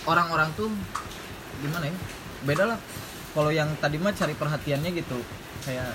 [0.10, 0.68] orang-orang tuh
[1.62, 1.96] gimana ya?
[2.44, 2.80] Beda lah.
[3.30, 5.20] Kalau yang tadi mah cari perhatiannya gitu.
[5.64, 5.94] Kayak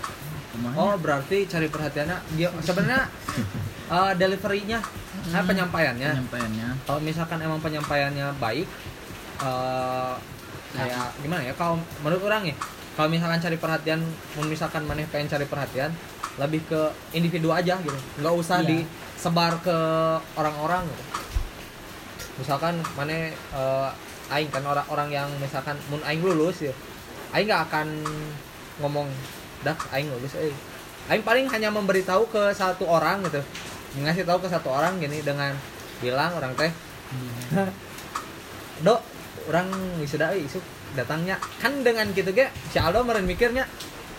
[0.54, 3.10] kumaha Oh berarti cari perhatiannya dia sebenarnya
[3.94, 4.78] eh, deliverynya,
[5.34, 6.10] nah, penyampaiannya.
[6.14, 6.68] penyampaiannya.
[6.86, 8.68] Kalau misalkan emang penyampaiannya baik,
[9.42, 10.14] eh,
[10.74, 11.54] kayak gimana ya?
[11.58, 12.56] Kalau menurut orang ya,
[12.94, 14.00] kalau misalkan cari perhatian,
[14.46, 15.90] misalkan maneh pengen cari perhatian,
[16.38, 16.80] lebih ke
[17.10, 18.86] individu aja gitu, nggak usah Iya.
[18.86, 19.76] disebar ke
[20.34, 20.86] orang-orang.
[20.86, 21.04] Gitu.
[22.42, 23.88] Misalkan maneh eh,
[24.34, 26.74] aing kan orang-orang yang misalkan mun aing lulus ya,
[27.34, 27.86] aing nggak akan
[28.82, 29.06] ngomong
[29.62, 30.50] dah aing lulus eh
[31.08, 33.38] aing paling hanya memberitahu ke satu orang gitu
[34.02, 35.54] ngasih tahu ke satu orang gini dengan
[36.02, 36.72] bilang orang teh
[38.82, 39.00] dok
[39.46, 39.68] orang
[40.02, 40.64] wisuda euy isuk
[40.96, 41.36] datangnya.
[41.60, 43.66] Kan dengan gitu ge si Aldo meren mikirnya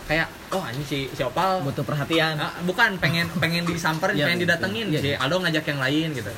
[0.05, 2.37] kayak oh ini si si Opal butuh perhatian.
[2.37, 4.87] Ah, bukan pengen pengen disamperin Iya, pengen iya, didatengin.
[4.93, 5.17] Iya, si iya.
[5.17, 6.31] Aldo ngajak yang lain gitu.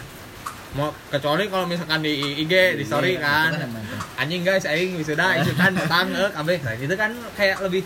[0.78, 2.14] Mau kecuali kalau misalkan di
[2.46, 3.50] IG di story Iya, kan.
[3.58, 3.98] itu.
[4.18, 6.58] anjing guys aing wisuda itu kan datang eh kabeh.
[6.64, 7.84] Nah, itu kan kayak lebih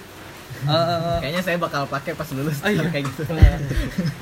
[0.62, 2.62] eh, kayaknya saya bakal pakai pas lulus.
[2.62, 2.86] Oh, iya.
[2.94, 3.24] kayak gitu.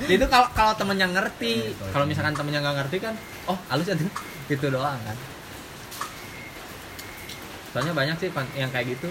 [0.06, 1.70] Itu kalau kalau temennya ngerti.
[1.70, 3.14] Iya, kalau misalkan temennya nggak ngerti kan
[3.50, 4.06] oh halus aja
[4.50, 5.16] gitu doang kan
[7.70, 8.28] soalnya banyak sih
[8.58, 9.08] yang kayak gitu.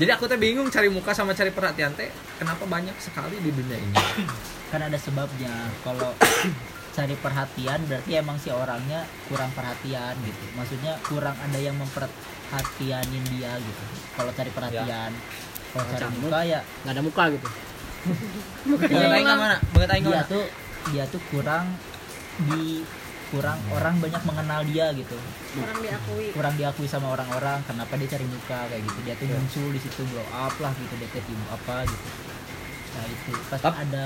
[0.00, 2.08] Jadi aku tuh bingung cari muka sama cari perhatian teh
[2.40, 3.96] kenapa banyak sekali di dunia ini?
[4.72, 5.52] Kan ada sebabnya.
[5.84, 6.16] Kalau
[6.96, 10.44] cari perhatian berarti emang si orangnya kurang perhatian gitu.
[10.56, 13.84] Maksudnya kurang ada yang memperhatianin dia gitu.
[14.16, 15.12] Kalau cari perhatian
[15.72, 17.48] kalau cari muka ya nggak ada muka gitu.
[18.92, 20.44] Aing mana banget aing dia mana tuh
[20.92, 21.64] dia tuh kurang
[22.44, 22.84] di
[23.32, 25.16] kurang orang banyak mengenal dia gitu.
[25.56, 26.26] Orang diakui.
[26.36, 28.98] Kurang diakui sama orang-orang kenapa dia cari muka kayak gitu.
[29.08, 32.08] Dia tuh muncul di situ blow up lah gitu dia tuh apa gitu.
[32.92, 33.32] Nah itu.
[33.48, 34.04] Pasti Tap- ada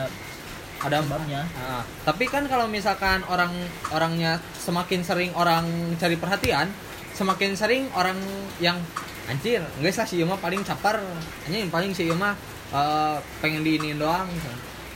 [0.76, 3.50] ada sebabnya Ah, tapi kan kalau misalkan orang
[3.90, 5.66] orangnya semakin sering orang
[5.98, 6.70] cari perhatian,
[7.16, 8.20] semakin sering orang
[8.62, 8.78] yang
[9.26, 11.02] anjir, enggak lah si Yuma paling capar,
[11.48, 12.38] anjing paling si Yuma
[12.70, 14.28] eh, pengen diinin doang.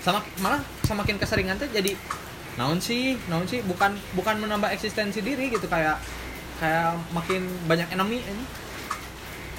[0.04, 1.92] Sama malah semakin keseringan tuh jadi
[2.54, 5.98] naon sih, naon sih bukan bukan menambah eksistensi diri gitu kayak
[6.56, 8.44] kayak makin banyak enemy ini.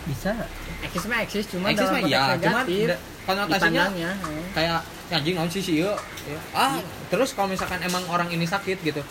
[0.01, 0.34] bisa
[0.82, 4.17] eksis mah eksis cuma Eksis mah iya, cuman negatif da- konotasinya eh.
[4.49, 6.38] kayak "Ya, anjing naon sih sih yuk Ya.
[6.54, 6.77] ah
[7.08, 9.01] terus kalau misalkan emang orang ini sakit gitu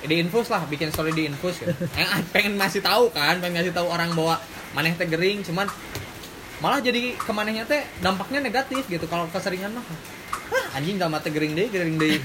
[0.00, 1.68] di infus lah bikin story di infus gitu.
[1.92, 4.40] yang pengen masih tahu kan pengen ngasih tahu orang bahwa
[4.72, 5.68] maneh teh gering cuman
[6.58, 9.98] malah jadi ke manehnya teh dampaknya negatif gitu kalau keseringan mah "Hah,
[10.70, 12.16] anjing gak mata gering deh gering deh.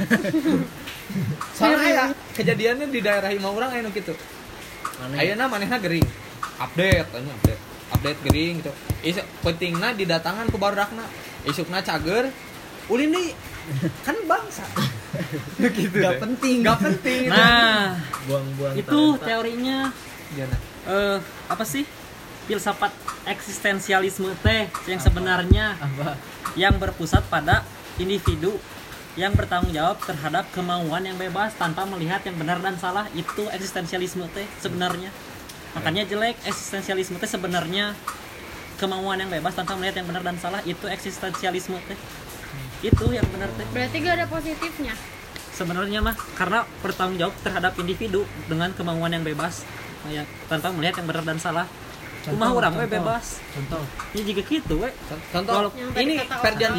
[1.58, 4.14] Soalnya ya kejadiannya di daerah Hima orang aya nu gitu
[5.14, 6.06] ayeuna manehna gering?
[6.56, 7.62] Update tanya update.
[7.92, 8.72] Update gering gitu.
[9.02, 11.04] Is pentingna didatangan ku barudakna
[11.44, 12.32] isukna cager.
[12.88, 13.32] Ulin deui
[14.02, 14.64] kan bangsa.
[15.56, 16.66] Gitu Gak penting.
[16.66, 17.94] gak penting Nah,
[18.26, 19.24] buang-buang itu talenta.
[19.24, 19.80] teorinya
[20.30, 20.58] Gimana?
[20.84, 21.86] eh apa sih?
[22.44, 22.90] Filsafat
[23.24, 26.18] eksistensialisme teh yang sebenarnya apa?
[26.56, 27.62] yang berpusat pada
[28.02, 28.58] individu
[29.14, 33.06] yang bertanggung jawab terhadap kemauan yang bebas tanpa melihat yang benar dan salah.
[33.14, 35.14] Itu eksistensialisme teh sebenarnya.
[35.78, 37.94] Makanya jelek eksistensialisme teh sebenarnya
[38.82, 40.66] kemauan yang bebas tanpa melihat yang benar dan salah.
[40.66, 41.98] Itu eksistensialisme teh.
[42.82, 43.66] Itu yang benar teh.
[43.70, 44.94] Berarti gak ada positifnya?
[45.54, 49.62] Sebenarnya mah karena bertanggung jawab terhadap individu dengan kemauan yang bebas
[50.10, 51.70] ya, tanpa melihat yang benar dan salah.
[52.24, 53.44] Rumah orang we bebas.
[53.52, 53.84] contoh.
[54.16, 54.90] Ya juga gitu we.
[55.30, 56.74] Contoh Walau- ini kata Ferdian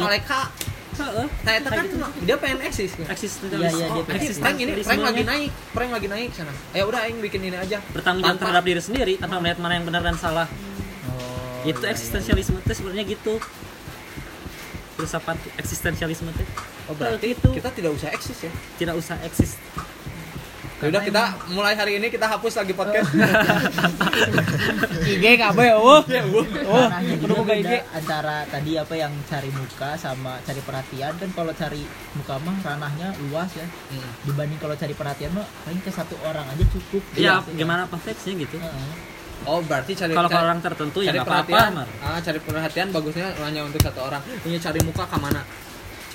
[0.95, 1.27] Heeh.
[1.43, 1.85] saya kan
[2.23, 2.91] dia pengen eksis.
[2.93, 5.51] Iya, iya, eksistensialisme dia Oh, pengen prank ini prank lagi naik.
[5.75, 6.53] Prank lagi naik sana.
[6.71, 7.83] Ya udah aing bikin ini aja.
[7.91, 10.47] Bertanggung jawab terhadap diri sendiri tanpa melihat mana yang benar dan salah.
[11.05, 13.39] Oh, itu iya, iya, eksistensialisme teh sebenarnya gitu.
[14.95, 16.47] Filsafat eksistensialisme teh?
[16.87, 17.47] Oh berarti Gitu.
[17.51, 18.51] kita tidak usah eksis ya?
[18.79, 19.59] Tidak usah eksis
[20.75, 23.07] Ya udah kita mulai hari ini kita hapus lagi podcast
[25.07, 26.03] IG kabeh eueuh
[26.65, 27.95] Oh, kudu boga beda IG.
[27.95, 31.79] antara tadi apa yang cari muka sama cari perhatian kan kalau cari
[32.13, 34.11] muka mah ranahnya luas ya Hmm.
[34.25, 37.55] dibanding kalau cari perhatian mah paling ke satu orang aja cukup ya Gitu.
[37.57, 38.91] gimana konteksnya gitu Heeh.
[39.45, 41.87] oh berarti cari kalau orang tertentu ya cari apa-apa perhatian Mar.
[42.03, 45.39] ah cari perhatian bagusnya hanya untuk satu orang ini cari muka ke mana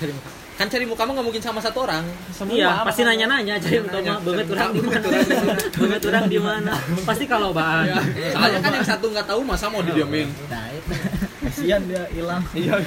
[0.01, 3.25] cari muka kan cari muka mah nggak mungkin sama satu orang semua Iya, pasti makanya.
[3.41, 5.01] nanya-nanya banget Cari orang di muka, mana.
[5.01, 5.53] banget orang di mana.
[5.73, 6.73] Banget orang di mana.
[7.01, 7.85] Pasti kalau bahan.
[7.87, 10.93] Ya, soalnya kan yang satu nggak tahu masa mau didiemin nah itu
[11.41, 12.77] kasihan dia hilang iya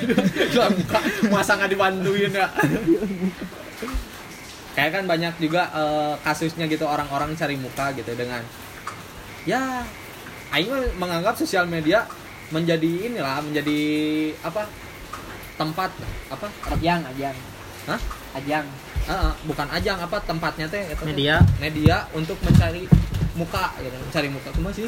[0.48, 0.98] jual muka
[1.29, 2.46] masa nggak dibantuin ya
[4.74, 8.42] kayak kan banyak juga eh, kasusnya gitu orang-orang cari muka gitu dengan
[9.44, 9.83] ya
[10.50, 12.07] Aing mah menganggap sosial media
[12.50, 13.81] menjadi inilah menjadi
[14.40, 14.66] apa
[15.55, 15.90] tempat
[16.31, 16.47] apa?
[16.71, 17.37] Ajang ajang.
[17.85, 18.01] Hah?
[18.35, 18.67] ajang.
[19.05, 20.83] Eh, eh, bukan ajang apa tempatnya teh?
[20.90, 21.07] Teh.
[21.07, 21.38] Media.
[21.61, 22.88] media untuk mencari
[23.35, 24.87] muka gitu mencari muka cuma sih?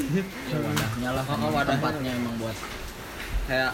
[0.51, 1.79] Ya wadahnya lah Oh, oh, wadahnya.
[1.79, 2.57] tempatnya emang buat.
[3.47, 3.73] Kayak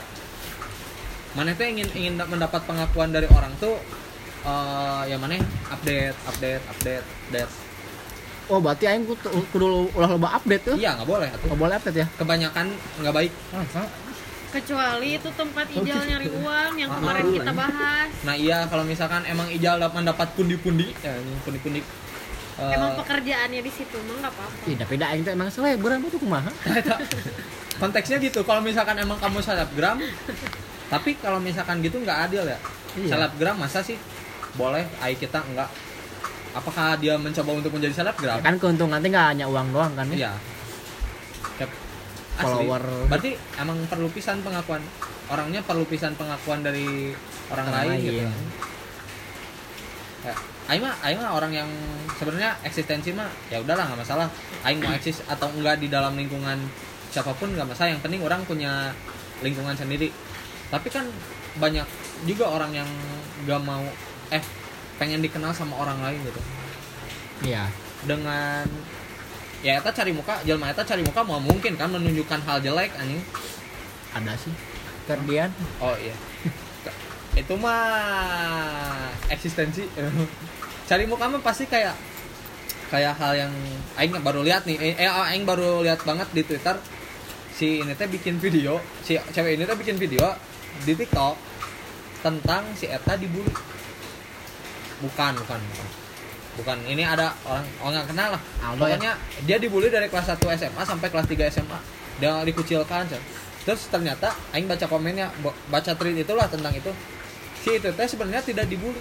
[1.33, 3.81] mana tuh ingin ingin mendapat pengakuan dari orang tuh
[4.43, 5.39] eh ya mana?
[5.71, 7.53] Update update update update.
[8.51, 10.77] Oh berarti aing kudu ulah loba update tuh?
[10.77, 12.07] Iya nggak boleh atuh boleh update ya?
[12.19, 12.67] Kebanyakan
[13.01, 13.33] nggak baik
[14.53, 18.11] kecuali itu tempat Ijal nyari uang yang Ah, kemarin ah, kita bahas.
[18.29, 21.81] Nah iya kalau misalkan emang Ijal dapat mendapat pundi-pundi ya pundi-pundi
[22.61, 24.63] eh, emang pekerjaannya di situ mah nggak apa-apa.
[24.69, 26.53] Tidak beda aing teh emang selebgram tuh kumaha?
[27.81, 29.97] Konteksnya gitu kalau misalkan emang kamu selebgram
[30.93, 32.61] tapi kalau misalkan gitu nggak adil ya.
[32.93, 33.09] Iya.
[33.17, 33.97] selebgram masa sih
[34.53, 34.85] boleh?
[35.01, 35.73] Ai kita enggak
[36.53, 38.37] apakah dia mencoba untuk menjadi selebgram?
[38.37, 40.29] Ya kan keuntungan teh nggak hanya uang doang kan ya?
[40.29, 40.33] Iya
[42.43, 42.67] Kep- asli.
[42.67, 42.85] Follower.
[43.07, 44.83] berarti emang perlu pisan pengakuan.
[45.31, 47.15] Orangnya perlu pisan pengakuan dari
[47.49, 48.03] orang, Orang lain, lain.
[48.05, 48.21] gitu.
[50.23, 50.35] Ya
[50.71, 51.67] Aing mah Aing mah orang yang
[52.15, 54.29] sebenarnya eksistensi mah ya udahlah nggak masalah.
[54.63, 56.55] Aing mau eksis atau enggak di dalam lingkungan
[57.11, 57.91] siapa pun nggak masalah.
[57.91, 58.95] Yang penting orang punya
[59.43, 60.15] lingkungan sendiri.
[60.71, 61.05] Tapi kan
[61.59, 61.85] banyak
[62.25, 62.89] juga orang yang
[63.43, 63.83] nggak mau
[64.31, 64.43] eh
[65.03, 66.41] pengen dikenal sama orang lain gitu.
[67.43, 67.67] Iya.
[68.07, 68.63] Dengan
[69.63, 73.23] ya eta cari muka jelma eta cari muka mau mungkin kan menunjukkan hal jelek anjing.
[74.13, 74.55] Ada sih.
[75.07, 76.15] Kerdian oh iya.
[77.39, 79.89] Itu mah eksistensi.
[80.91, 81.97] Cari muka mah pasti kayak
[82.93, 83.53] kayak hal yang
[83.97, 84.77] aing baru lihat nih.
[84.77, 86.77] Eh eh, aing baru lihat banget di Twitter.
[87.57, 90.37] Si ini teh bikin video si cewek ini teh bikin video
[90.85, 91.37] di TikTok
[92.21, 93.55] tentang si Eta dibully.
[95.01, 96.02] Bukan bukan bukan
[96.53, 98.43] bukan ini ada orang orang nggak kenal lah.
[98.61, 98.97] Aldo ya?
[98.97, 99.13] pokoknya
[99.43, 101.79] dia dibully dari kelas 1 SMA sampai kelas 3 SMA
[102.21, 103.23] dia dikucilkan Cen.
[103.63, 105.31] terus ternyata aing baca komennya
[105.71, 106.93] baca tweet itulah tentang itu.
[107.63, 108.99] Si itu teh sebenarnya tidak dibully.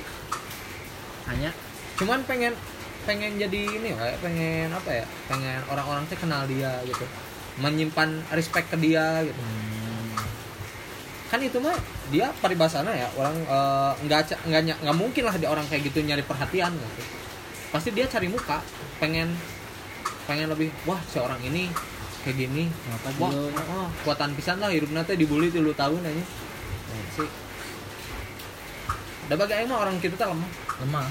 [1.27, 1.49] Hanya?
[1.97, 2.53] Cuman pengen
[3.01, 7.03] pengen jadi ini kayak pengen apa ya pengen orang-orang teh kenal dia gitu.
[7.57, 9.41] Menyimpan respect ke dia gitu.
[11.27, 11.75] Kan itu mah
[12.11, 16.03] dia paribasana ya orang eh, nggak ca- nggak nggak mungkin lah di orang kayak gitu
[16.03, 17.03] nyari perhatian gitu
[17.71, 18.59] pasti dia cari muka
[18.99, 19.31] pengen
[20.27, 21.71] pengen lebih wah seorang ini
[22.21, 22.67] kayak gini
[23.17, 27.29] wah oh, kuatan pisan lah hidup nanti dibully tilu tahun aja nah, sih
[29.31, 30.51] ada bagai emang orang kita tuh lemah
[30.83, 31.07] lemah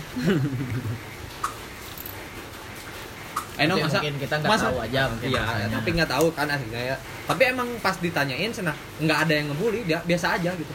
[3.69, 5.69] no, Tapi masa, mungkin kita nggak tahu aja mungkin Iya, rasanya.
[5.77, 6.97] tapi nggak tahu kan aslinya ya.
[7.29, 10.73] Tapi emang pas ditanyain senang nggak ada yang ngebully, dia biasa aja gitu.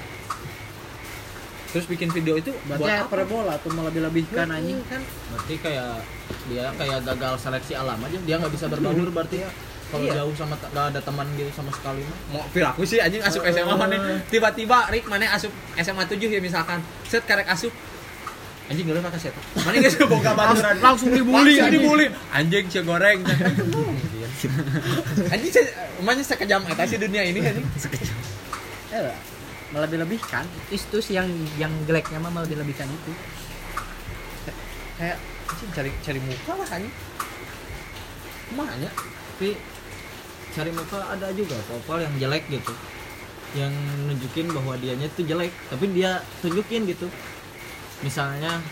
[1.75, 3.11] Terus bikin video itu berarti buat ya apa?
[3.11, 5.03] parabola tuh melebih-lebihkan anjing kan?
[5.03, 5.99] berarti kayak
[6.47, 9.49] dia kayak gagal seleksi alam aja dia nggak bisa berbaur berarti ya.
[9.85, 10.13] Kalau Iya.
[10.17, 12.17] jauh sama nggak ada teman gitu sama sekali mah.
[12.31, 13.95] Mau perilaku sih anjing asup SMA mana?
[14.25, 16.79] Tiba-tiba Rick mana asup SMA 7 ya misalkan.
[17.05, 17.69] Set karek asup.
[18.65, 19.35] Anjing gak pakai set.
[19.61, 21.83] Mana geus boga baturan langsung dibully langsung anjing.
[21.85, 22.05] dibully.
[22.33, 23.19] Anjing cie goreng.
[25.33, 25.65] Anjing saya
[26.01, 27.65] emangnya sekejam eta sih dunia ini anjing?
[28.89, 29.13] Eh,
[29.75, 30.47] melebih-lebihkan.
[30.71, 31.27] Itu sih yang
[31.59, 33.11] yang jeleknya mah melebih-lebihkan itu.
[34.95, 35.19] Kayak
[35.75, 36.93] cari cari muka lah anjing.
[38.55, 38.87] Mana
[39.35, 39.59] tapi
[40.55, 42.73] cari muka ada juga profil yang jelek gitu.
[43.55, 43.73] Yang
[44.07, 47.11] nunjukin bahwa dianya tuh jelek tapi dia tunjukin gitu.
[47.99, 48.63] Misalnya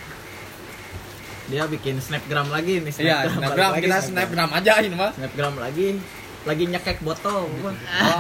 [1.52, 5.12] dia bikin snapgram lagi nih Iya, balik snapgram lagi, kita snapgram aja ini mah.
[5.12, 6.00] snapgram lagi
[6.44, 7.72] lagi nyekek botol Oh, oh,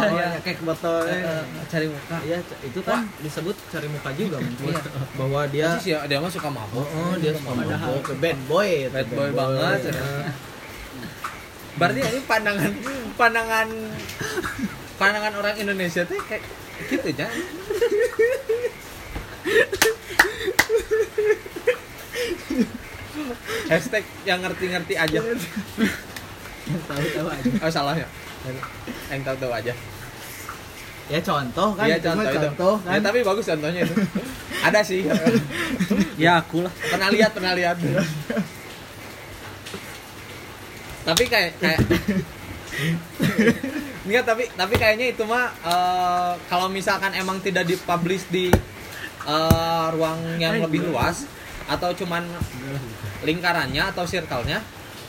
[0.16, 0.34] iya.
[0.34, 2.18] nyekek botol Eh, cari muka.
[2.24, 4.74] Iya, itu kan disebut cari muka juga mungkin.
[5.14, 6.82] bahwa Dia dia sih dia mah suka mabok.
[6.82, 9.80] oh, oh, dia suka mabok bad boy itu, Bad boy banget.
[9.90, 10.26] Eh,
[11.80, 12.72] Berarti ini pandangan
[13.16, 13.68] pandangan
[14.96, 16.46] pandangan orang Indonesia tuh kayak
[16.86, 17.28] gitu aja.
[23.70, 25.20] Hashtag yang ngerti-ngerti aja.
[26.64, 28.08] Tahu-tahu aja Oh salah ya.
[29.12, 29.74] Yang tahu-tahu aja.
[31.12, 32.40] ya contoh kan mah contoh itu.
[32.48, 33.96] contoh kan Ya, tapi bagus contohnya itu.
[34.72, 35.04] Ada sih.
[36.16, 37.76] ya aku lah pernah lihat pernah lihat
[41.04, 41.80] tapi kayak kayak
[44.04, 48.52] Enggak, tapi tapi kayaknya itu mah eh, kalau misalkan emang tidak dipublish di
[49.28, 51.28] eh, ruang yang lebih luas
[51.68, 52.28] atau cuman
[53.24, 54.60] lingkarannya atau circle-nya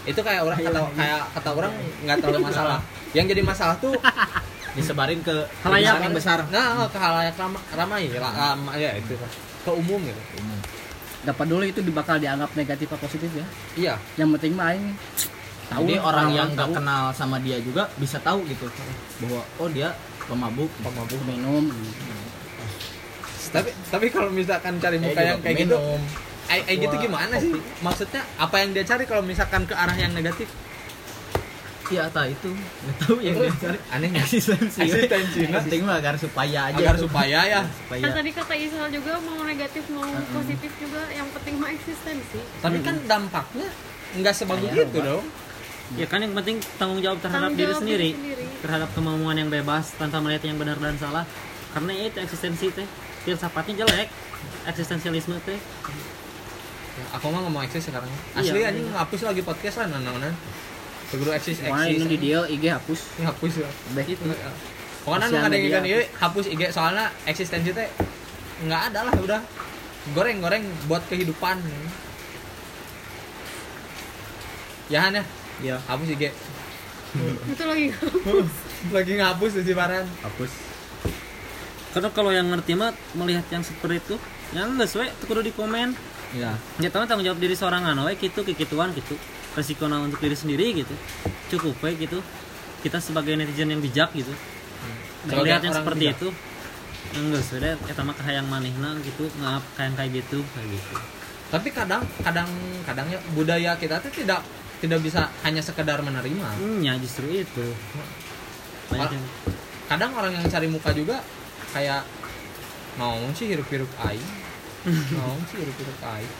[0.04, 1.72] itu kayak orang kata kayak kata orang
[2.04, 2.78] nggak terlalu masalah.
[3.16, 3.92] Yang jadi masalah tuh
[4.76, 6.02] disebarin ke Halayak.
[6.02, 6.38] yang besar.
[6.50, 8.80] Nah ke halayak ramai ramai.
[8.80, 9.16] Ya itu.
[9.64, 10.20] Ke umum gitu.
[11.24, 13.46] Dapat dulu itu bakal dianggap negatif atau positif ya?
[13.80, 13.94] Iya.
[14.20, 14.92] Yang penting mah aing
[15.72, 18.68] tahu jadi orang yang nggak kenal sama dia juga bisa tahu gitu.
[19.24, 19.96] Bahwa oh dia
[20.28, 20.68] pemabuk.
[20.84, 21.72] Pemabuk minum.
[23.54, 25.78] Tapi tapi kalau misalkan cari muka yang juga kayak gitu
[26.54, 27.52] eh, eh gitu gimana sih?
[27.82, 30.46] Maksudnya apa yang dia cari kalau misalkan ke arah yang negatif?
[31.92, 32.48] Iya tak itu.
[32.48, 33.78] Nggak tahu yang dia cari.
[33.92, 34.24] Aneh nggak?
[34.24, 35.60] Sih eksistensi Eksistensi, nah.
[35.60, 37.04] penting mah agar supaya aja agar tuh.
[37.04, 37.60] supaya ya.
[37.68, 38.02] Supaya.
[38.08, 42.40] Kan tadi kata Isal juga mau negatif mau positif juga yang penting mah eksistensi.
[42.64, 43.68] Tapi kan dampaknya
[44.16, 45.24] nggak sebagus Kayak itu dong.
[46.00, 48.44] Ya kan yang penting tanggung jawab terhadap Tanggung diri jawab sendiri diri sendiri.
[48.64, 51.28] terhadap kemauan yang bebas tanpa melihat yang benar dan salah.
[51.76, 52.88] Karena ya itu eksistensi teh
[53.28, 54.08] filsafatnya jelek
[54.64, 55.60] eksistensialisme teh.
[55.60, 55.60] Ya,
[57.10, 58.06] aku mah ngomong eksis sekarang.
[58.38, 58.70] Iya, asli iya.
[58.70, 60.30] anjing ngapus lagi podcast lah nana
[61.10, 62.06] Seguru eksis eksis.
[62.06, 63.00] di dia IG hapus.
[63.22, 64.06] Ngapus ya Beh.
[64.06, 64.22] itu
[65.04, 67.88] pokoknya nu ada yang ieu hapus IG soalnya eksistensi teh
[68.66, 69.40] nggak ada lah udah.
[70.14, 71.58] Goreng goreng buat kehidupan.
[74.92, 75.24] Ya Han ya?
[75.64, 75.76] Iya.
[75.90, 76.30] Hapus IG
[77.54, 77.86] itu lagi
[78.96, 80.50] lagi ngapus di Ciparan hapus.
[81.94, 84.14] Karena kalau yang ngerti mah melihat yang seperti itu
[84.50, 85.94] yang enggak sesuai itu kudu di komen
[86.34, 89.14] iya ya tahu tanggung jawab diri seorang anu we gitu kekituan gitu
[89.54, 90.94] resiko untuk diri sendiri gitu.
[91.54, 92.18] Cukup we gitu.
[92.82, 94.30] Kita sebagai netizen yang bijak gitu.
[95.24, 96.16] Sebagai melihat yang seperti bijak.
[96.18, 96.28] itu.
[97.14, 97.72] Enggak sudah.
[97.86, 100.38] Kita mah kahayang manehna gitu ngaap kayak kayak gitu.
[100.42, 100.94] Kayak gitu.
[101.54, 102.50] Tapi kadang kadang
[102.82, 104.42] kadangnya budaya kita tuh tidak
[104.82, 106.48] tidak bisa hanya sekedar menerima.
[106.58, 107.66] Hmm, ya justru itu.
[108.90, 109.24] Banyak yang
[109.86, 111.22] kadang orang yang cari muka juga
[111.72, 112.02] kayak
[112.98, 114.43] mau sih hirup-hirup aing
[114.84, 116.32] mau sih hirup-hirup aing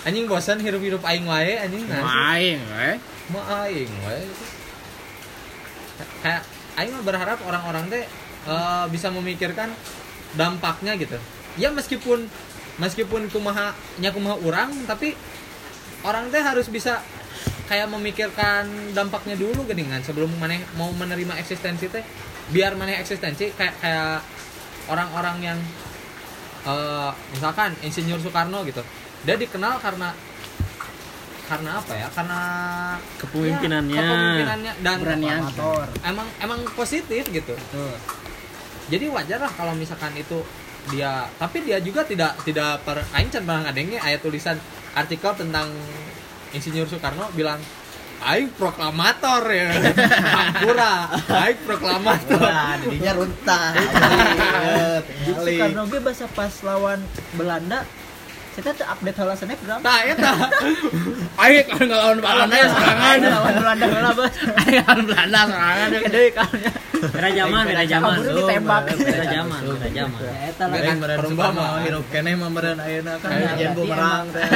[0.00, 1.84] anjing bosan hirup-hirup aing wae anjing.
[1.86, 2.96] Nah main eh
[3.30, 4.24] mau aing wae.
[6.24, 6.42] Kayak
[6.80, 8.04] aing berharap orang-orang teh
[8.48, 9.70] eh, bisa memikirkan
[10.34, 11.20] dampaknya gitu.
[11.60, 12.26] Ya meskipun
[12.80, 15.12] meskipun kumaha nya kumaha orang tapi
[16.02, 17.04] orang teh harus bisa
[17.70, 18.66] kayak memikirkan
[18.96, 22.02] dampaknya dulu geningan sebelum maneh mau menerima eksistensi teh.
[22.50, 24.24] Biar maneh eksistensi kayak kayak
[24.90, 25.58] orang-orang yang
[26.66, 28.82] eh, misalkan insinyur Soekarno gitu.
[29.24, 30.12] Dia dikenal karena
[31.50, 32.06] karena apa ya?
[32.14, 32.40] Karena
[33.18, 33.94] Kepemimpinannya.
[33.98, 34.98] ya, kepemimpinannya dan
[36.06, 37.54] emang emang positif gitu.
[37.58, 37.94] Betul.
[38.90, 40.42] jadi wajar lah kalau misalkan itu
[40.90, 44.58] dia tapi dia juga tidak tidak per aing pernah ngadenge ayat tulisan
[44.98, 45.70] artikel tentang
[46.50, 47.60] insinyur Soekarno bilang
[48.20, 49.70] aing proklamator ya.
[50.20, 50.92] Ampura
[51.28, 52.40] aing proklamator.
[52.40, 53.72] Nah jadinya runtah.
[55.40, 57.00] Soekarno ge bahasa pas lawan
[57.34, 57.84] Belanda
[58.60, 60.30] kita tuh update hal snapgram nah eta
[61.40, 63.16] aing kan ngelawan Belanda ya serangan.
[63.24, 64.34] lawan Belanda heula bos
[64.84, 65.88] kan Belanda serangan.
[66.04, 66.70] Gede kalnya
[67.00, 68.16] beda zaman beda zaman.
[68.20, 68.82] Kabur ditembak.
[69.00, 70.78] beda zaman beda zaman ya eta lah.
[70.84, 71.80] Kan Soekarno mah.
[71.80, 73.30] hirup keneh mah meren ayeuna kan.
[73.32, 74.48] Iya, berarti bumerang teh.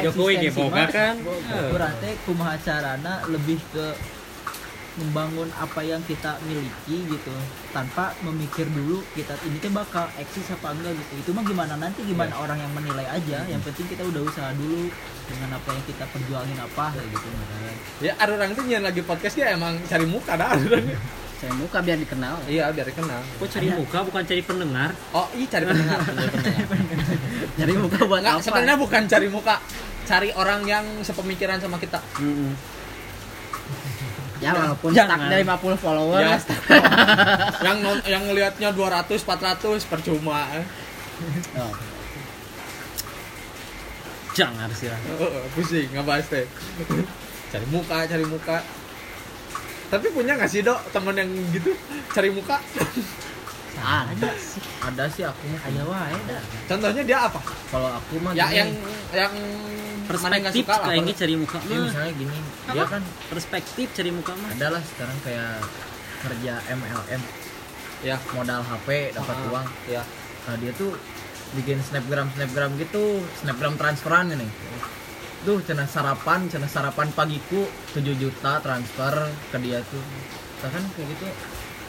[0.00, 1.14] Jokowi ge boga kan?
[1.76, 3.86] berarti kumaha carana lebih ke
[5.00, 7.34] membangun apa yang kita miliki gitu.
[7.72, 11.12] Tanpa memikir dulu kita ini tuh bakal eksis apa enggak gitu.
[11.24, 11.74] Itu mah gimana?
[11.80, 13.48] Nanti gimana orang yang menilai aja.
[13.48, 14.92] Yang penting kita udah usaha dulu
[15.30, 17.28] dengan apa yang kita perjuangin apa kayak gitu
[18.02, 20.50] ya ada orang tuh nyian lagi podcast dia emang cari muka dah.
[20.58, 20.98] Ada orang.
[21.40, 22.34] saya muka biar dikenal.
[22.50, 23.20] Iya biar dikenal.
[23.40, 24.90] Kok cari muka bukan cari pendengar?
[25.16, 26.00] Oh iya cari pendengar.
[27.56, 28.44] Cari muka buat Nggak, apa?
[28.44, 29.54] sebenarnya bukan cari muka
[30.04, 32.02] cari orang yang sepemikiran sama kita
[34.40, 35.20] ya walaupun Jangan.
[35.20, 36.36] stuck dari 50 follower ya
[37.66, 40.48] yang non- yang ngelihatnya 200 400 percuma.
[41.54, 41.74] Oh.
[44.32, 46.46] jangan sih Oh, pusing ngebahas teh
[47.50, 48.58] cari muka cari muka.
[49.90, 51.74] Tapi punya nggak sih dok temen yang gitu?
[52.14, 52.56] Cari muka
[53.80, 54.62] ada sih.
[54.84, 55.42] Ada sih aku.
[55.48, 56.42] Mah ayo wae dah.
[56.68, 57.40] Contohnya dia apa?
[57.42, 58.70] Kalau aku mah ya gini, yang
[59.10, 59.34] yang
[60.06, 61.86] perspektif kayak gitu cari muka ya mah.
[61.86, 62.38] misalnya gini
[62.74, 64.48] dia kan perspektif cari muka mah.
[64.54, 65.52] Ada lah sekarang kayak
[66.20, 67.22] kerja MLM
[68.02, 68.16] ya.
[68.36, 69.66] Modal HP dapat Ah, uang.
[69.86, 70.02] ya.
[70.48, 70.92] Nah dia tuh
[71.54, 74.46] bikin snapgram snapgram gitu snapgram transferan ini.
[75.40, 77.64] Tuh cina sarapan cina sarapan pagiku
[77.96, 79.14] 7 juta transfer
[79.50, 80.04] ke dia tuh.
[80.60, 81.24] Nah, kan kayak gitu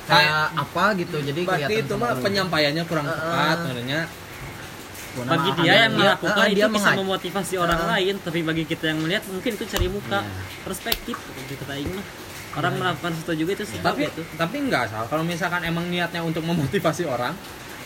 [0.03, 4.01] kayak apa gitu jadi berarti kelihatan itu mah penyampaiannya kurang Ah, tepat sebenarnya
[5.11, 8.85] bagi dia yang dia- melakukan ah, itu dia bisa memotivasi orang lain tapi bagi kita
[8.87, 10.31] yang melihat mungkin itu cari muka Iya.
[10.63, 12.05] perspektif gitu kata mah.
[12.51, 16.19] Orang melakukan sesuatu juga itu sebab tapi itu tapi enggak salah kalau misalkan emang niatnya
[16.21, 17.31] untuk memotivasi orang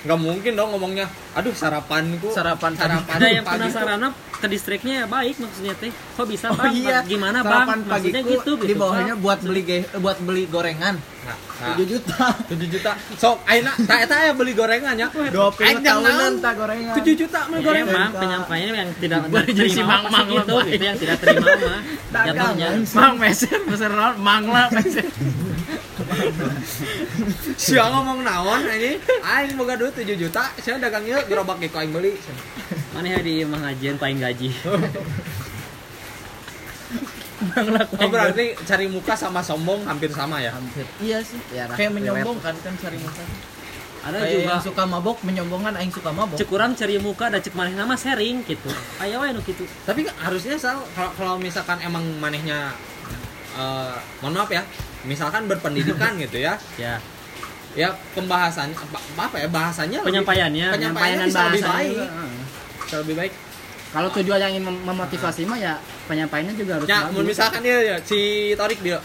[0.01, 4.01] nggak mungkin dong ngomongnya aduh sarapanku Sarapan sarapan ada yang pagi tuh." penasaran
[4.35, 5.89] ke distriknya ya baik maksudnya teh.
[5.89, 6.73] Kok bisa Oh bang?
[6.75, 7.65] iya, gimana bang?
[7.65, 10.95] Sarapan maksudnya pagiku gitu gitu di bawahnya buat beli ge- eh, buat beli gorengan.
[10.97, 11.37] Nah,
[11.67, 12.27] 7 juta.
[12.45, 12.91] 7 juta.
[13.15, 16.33] Sok aina tak eta ya beli gorengannya 20 Aing tahunan naon?
[16.37, 16.93] tak gorengan.
[16.93, 17.89] 7 juta beli Ya, gorengan.
[17.89, 21.81] emang penyampaiannya yang tidak terima Mang Mang lah, gitu yang tidak terima mah.
[22.13, 22.67] Jatuhnya.
[22.91, 25.05] Mang meser meser naon mang lah meser
[27.55, 28.99] Sia ngomong naon ini?
[29.23, 32.13] Aing boga duit 7 juta sia dagang ieu gerobak ieu aing beli.
[32.91, 34.49] Mana ya di pengajian paling gaji
[37.99, 40.55] oh berarti cari muka sama sombong hampir sama ya?
[40.55, 40.87] Hampir.
[40.99, 41.39] Iya sih.
[41.51, 41.95] Ya, kayak relate.
[41.95, 43.23] menyombongkan kan cari muka.
[44.05, 46.37] Ada kayak juga yang suka mabok menyombongkan aing suka mabok.
[46.37, 48.69] Cek kurang cari muka dan cek maneh nama sharing gitu.
[49.01, 52.71] Ayo wae nu gitu tapi kan harusnya sal kalau kalau misalkan emang manehnya
[53.57, 54.61] eh, mohon maaf ya
[55.03, 56.55] misalkan berpendidikan gitu ya.
[56.77, 57.01] Ya.
[57.75, 61.89] Ya pembahasan apa, apa ya bahasanya lebih- penyampaiannya penyampaiannya penyampaian bisa lebih bahasa baik.
[61.91, 62.31] juga, heeh.
[62.85, 63.33] bisa lebih baik
[63.95, 65.73] kalau tujuan yang ingin mem- memotivasi mah ya
[66.05, 67.23] penyampaiannya juga harus ya bagus.
[67.25, 68.19] misalkan ya, ya si
[68.53, 68.99] Torik dia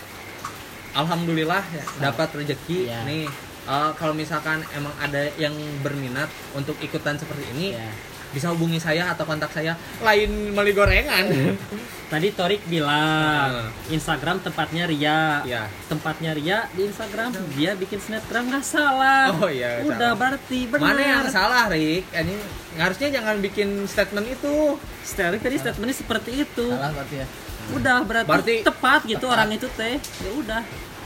[0.92, 3.00] alhamdulillah ya, dapat rezeki Iya.
[3.06, 3.26] nih
[3.60, 6.26] Eh, kalau misalkan emang ada yang berminat
[6.56, 7.92] untuk ikutan seperti ini ya.
[8.30, 11.26] Bisa hubungi saya atau kontak saya lain beli gorengan
[12.10, 15.46] tadi Torik bilang Instagram tempatnya Ria.
[15.46, 19.30] Ya tempatnya Ria di Instagram dia bikin snapgram nggak salah.
[19.32, 20.18] Oh iya udah salah.
[20.18, 20.82] berarti benar.
[20.90, 22.10] Mana yang salah Rik?
[22.10, 22.34] Ini
[22.76, 24.74] harusnya jangan bikin statement itu.
[25.00, 26.66] Sterling tadi statementnya seperti itu.
[26.66, 27.26] Salah berarti ya.
[27.70, 29.34] Udah berarti, Berarti- tepat gitu tepat.
[29.38, 29.96] orang itu teh.
[30.02, 30.60] Ya udah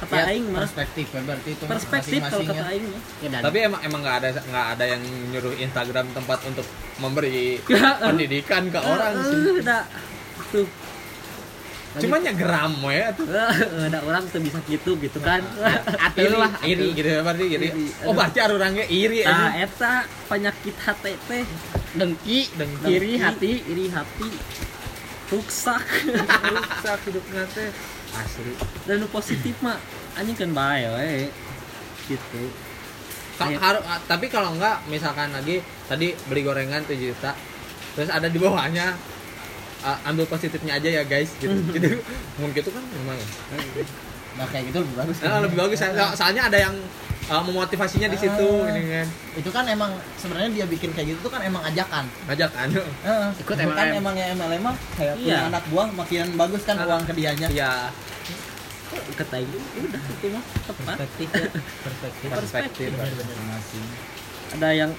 [0.07, 0.61] kata Ya, aing mah.
[0.61, 2.65] perspektif ya berarti itu perspektif kalau masing-masing kata ya.
[2.71, 2.85] aing
[3.21, 7.59] Ya, dan tapi emang emang nggak ada nggak ada yang nyuruh Instagram tempat untuk memberi
[7.73, 7.95] Ya, eh.
[8.03, 9.39] pendidikan ke orang Eh, sih.
[9.59, 9.83] udah
[10.51, 10.69] tuh.
[11.95, 13.55] Cuma geram ya tuh Eh,
[13.87, 15.39] ada orang tuh bisa gitu gitu kan.
[16.17, 16.91] Iri lah, iri.
[16.93, 17.69] gitu ya berarti iri
[18.03, 19.95] oh berarti ada orangnya iri nah aja eta
[20.27, 21.45] penyakit hati teh.
[21.95, 22.87] Dengki Dengki.
[22.89, 24.29] iri hati iri hati.
[25.25, 25.83] Ruksak.
[26.51, 27.71] Rusak hidupnya teh
[28.17, 28.53] asli.
[28.85, 29.79] Dan nu positif mah
[30.15, 31.29] anjing kan bae we.
[32.07, 32.43] Gitu.
[33.35, 37.35] Ka- haru- ah, tapi kalau enggak misalkan lagi tadi beli gorengan 7 juta
[37.93, 38.95] terus ada di bawahnya
[39.81, 41.51] ah, ambil positifnya aja ya guys gitu.
[41.69, 41.99] Gitu
[42.37, 43.19] mungkin itu kan memang
[44.35, 45.79] nah kayak gitu lebih bagus Ah, lebih bagus.
[45.79, 46.75] So- soalnya ada yang
[47.27, 48.71] ah, memotivasinya di situ Ah.
[48.71, 49.07] ini kan.
[49.35, 52.05] Itu kan emang sebenarnya dia bikin kayak gitu tuh kan emang ajakan.
[52.27, 53.29] Ngajak anu Heeh.
[53.39, 53.99] Ikut kan MLM.
[53.99, 54.77] emang ya MLM mah.
[54.95, 55.49] Kayak punya Iya.
[55.49, 56.87] anak buah makin bagus kan Ah.
[56.87, 57.71] uang ke dianya ya
[58.95, 59.51] kata aing
[59.81, 60.45] udah itu mah.
[60.65, 61.51] Tepat perspektif ya
[61.83, 62.27] perspektif.
[62.31, 62.89] Perspektif.
[62.91, 63.37] Bener-bener.
[63.45, 63.87] Masing
[64.55, 64.91] ada yang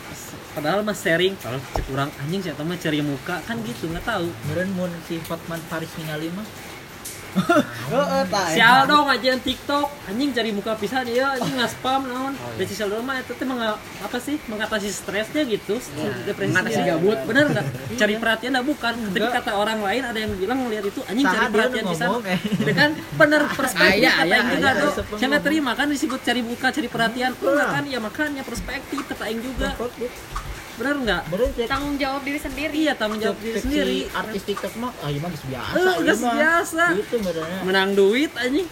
[0.51, 1.31] padahal mah sharing.
[1.37, 2.11] Kalau cek kurang.
[2.17, 3.39] Anjing siapa mah cari muka?
[3.43, 4.27] Kan gitu nggak tahu.
[4.51, 6.43] Meren mun si Hotman Paris ningali mah
[7.35, 9.87] heeh tah si Aldo ngajian TikTok.
[10.09, 12.33] Anjing cari muka pisan dia anjing nggak spam naon?
[12.55, 13.45] Dan si Aldo mah itu teh
[14.01, 14.35] apa sih?
[14.47, 15.75] Mengatasi stresnya gitu
[16.25, 17.17] depresi Mengatasi gabut.
[17.27, 17.65] bener nggak?
[17.99, 18.93] Cari perhatian enggak bukan.
[19.11, 22.07] Tapi kata orang lain ada yang bilang ngelihat itu anjing cari perhatian pisan.
[22.07, 22.39] ngomong, eh.
[22.39, 22.89] Itu kan?
[22.95, 24.91] Bener perspektif kata aya, aing juga tuh.
[25.19, 27.31] saya nggak terima kan disebut cari muka cari perhatian.
[27.35, 27.83] Enggak kan?
[27.89, 29.75] Ya makanya perspektif kata aing juga
[30.75, 34.73] bener nggak Bener cek tanggung jawab diri sendiri iya tanggung jawab diri sendiri artis TikTok
[34.75, 35.79] mah ah iya mah biasa
[36.21, 36.35] mah.
[36.35, 36.83] biasa.
[36.95, 37.59] Gitu benernya.
[37.63, 38.67] menang duit anjing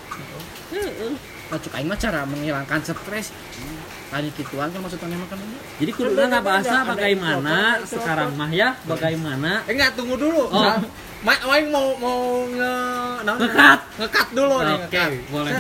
[0.70, 1.12] Heeh.
[1.44, 3.30] Nah, cuk aing mah cara menghilangkan stres
[4.10, 9.62] tanya gituan kan maksudnya makan ini Jadi kudu nggak bahasa bagaimana sekarang mah ya bagaimana
[9.66, 10.62] eh enggak tunggu dulu Oh.
[10.62, 10.82] Nah,
[11.24, 12.76] Ma Aing mau mau nge?
[13.24, 13.80] Ngekat.
[13.96, 15.10] ngekat dulu nih Oke, ngekat.
[15.32, 15.52] boleh.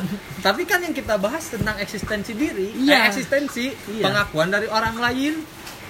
[0.44, 2.94] Tapi kan yang kita bahas tentang eksistensi diri Iya.
[2.94, 4.04] eh, eksistensi Iya.
[4.04, 5.40] pengakuan dari orang lain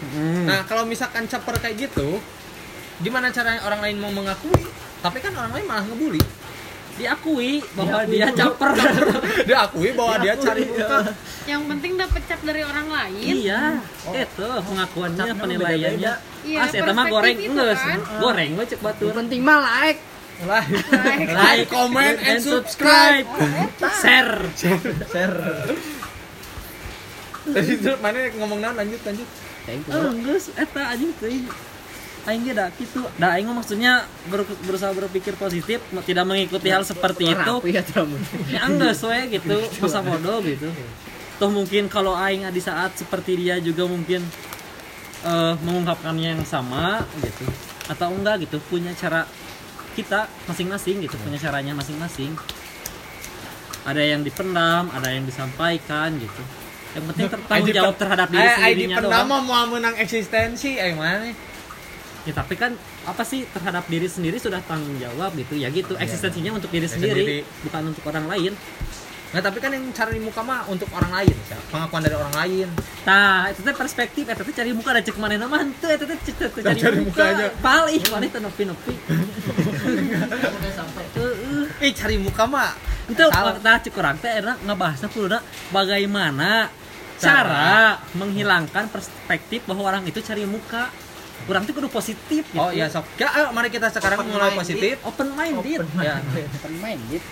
[0.01, 0.45] Hmm.
[0.49, 2.19] Nah, kalau misalkan caper kayak gitu,
[3.03, 4.63] gimana caranya orang lain mau mengakui?
[5.03, 6.23] Tapi kan orang lain malah ngebully.
[6.93, 8.69] diakui bahwa dia caper.
[9.49, 11.09] Dia akui bahwa dia cari muka.
[11.49, 13.33] yang penting dapet cap dari orang lain.
[13.33, 13.81] Iya.
[14.13, 16.13] Itu pengakuannya Capnya penilaiannya.
[16.45, 17.99] Iya, ah saya mah goreng enggak kan.
[18.21, 19.99] goreng we cek batur yang penting mah like.
[20.45, 21.69] Like, like.
[21.73, 23.25] Comment, and subscribe.
[24.01, 24.37] share.
[24.53, 25.39] Share.
[27.53, 29.29] Tadi itu mana ngomong lanjut lanjut.
[29.63, 29.91] Kayak gitu.
[33.43, 37.53] mah maksudnya ber- berusaha berpikir positif tidak mengikuti hal seperti itu.
[37.67, 37.83] ya
[38.47, 39.57] ya enggak we gitu.
[39.83, 40.71] Masa bodoh gitu.
[41.35, 44.23] Toh mungkin kalau aing di saat seperti dia juga mungkin
[45.27, 47.43] eh, mengungkapkannya yang sama gitu.
[47.91, 48.63] Atau enggak gitu.
[48.71, 49.27] Punya cara
[49.99, 51.19] kita masing-masing gitu.
[51.19, 52.31] Punya caranya masing-masing.
[53.83, 56.62] Ada yang dipendam ada yang disampaikan gitu
[56.93, 59.95] yang penting ter- tanggung ID jawab terhadap diri Eh, ID sendirinya pendama doang mau menang
[59.97, 61.31] eksistensi, eh mana?
[62.23, 62.71] ya tapi kan
[63.03, 66.87] apa sih terhadap diri sendiri sudah tanggung jawab gitu ya gitu eksistensinya untuk diri Diri
[66.87, 67.37] sendiri sendiri.
[67.61, 68.53] bukan untuk orang lain
[69.33, 71.57] Nah tapi kan yang cari muka mah untuk orang lain, Sal.
[71.67, 72.69] pengakuan dari orang lain.
[73.01, 76.37] Nah, itu teh perspektif, eta teh cari muka da cek mana nama eta teh cek-
[76.37, 77.33] cek- cari, Cari muka.
[77.33, 77.49] mukanya.
[77.57, 78.93] Palih maneh teh nepi-nepi.
[78.93, 79.25] Heeh.
[81.81, 82.73] Eh cari muka mah
[83.05, 85.35] Itu nah cek urang teh enak ngebahasna kudu
[85.73, 86.69] bagaimana
[87.19, 90.89] cara menghilangkan perspektif bahwa orang itu cari muka.
[91.43, 92.55] Kurang tuh kudu positif gitu.
[92.55, 93.03] Oh iya sok.
[93.19, 94.95] Ya, ayo mari kita sekarang mulai positif.
[95.03, 95.83] Open minded.
[95.99, 96.23] Ya.
[96.79, 97.27] Main gitu.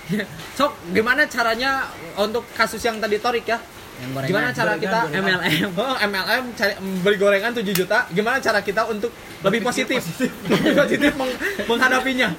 [0.59, 1.87] Sok, gimana caranya
[2.19, 3.55] untuk kasus yang tadi Torik ya?
[4.03, 4.27] Gorengan.
[4.27, 5.69] Gimana cara kita MLM.
[5.81, 8.09] Oh, MLM cari beli gorengan 7 juta.
[8.09, 9.97] Gimana cara kita untuk lebih positif?
[10.51, 12.29] Lebih positif meng- menghadapinya.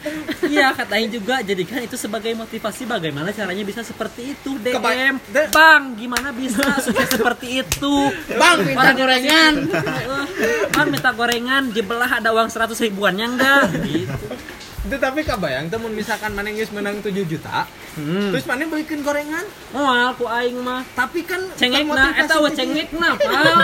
[0.43, 4.75] Iya, katanya juga jadikan itu sebagai motivasi bagaimana caranya bisa seperti itu DM.
[4.77, 7.95] Keba- Bang, gimana bisa sukses seperti itu?
[8.33, 9.55] Bang, Minta gorengan.
[9.65, 10.25] Heeh.
[10.75, 13.63] Bang minta gorengan, dibelah ada uang 100 ribuannya enggak?
[13.83, 14.27] Gitu.
[14.83, 18.33] Itu tapi kabayang temun misalkan mana geus menang 7 juta, Hmm.
[18.33, 20.83] terus mana belikin gorengan, Moal ku aing mah.
[20.93, 23.59] tapi kan Cengekna termotivasi eta we cengekna, pal.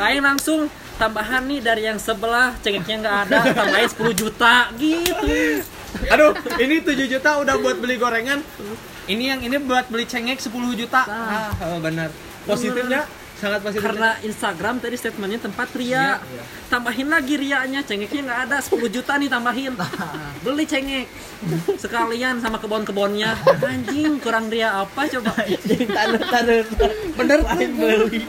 [0.00, 5.32] Aing langsung tambahan nih dari yang sebelah cengeknya enggak ada, tambahin 10 juta gitu.
[6.06, 8.38] Aduh, ini 7 juta udah buat beli gorengan.
[9.06, 11.02] Ini yang ini buat beli cengek 10 juta.
[11.02, 12.12] Ah, oh, benar.
[12.44, 13.08] Positifnya
[13.38, 13.86] sangat positif.
[13.86, 16.18] Karena Instagram tadi statementnya tempat ria.
[16.68, 19.72] Tambahin lagi rianya, cengeknya nggak ada 10 juta nih tambahin.
[20.42, 21.06] Beli cengek.
[21.78, 23.38] Sekalian sama kebon-kebonnya.
[23.62, 25.32] Anjing, kurang ria apa coba?
[25.38, 26.66] Taruh taruh.
[27.16, 28.22] bener Lain beli.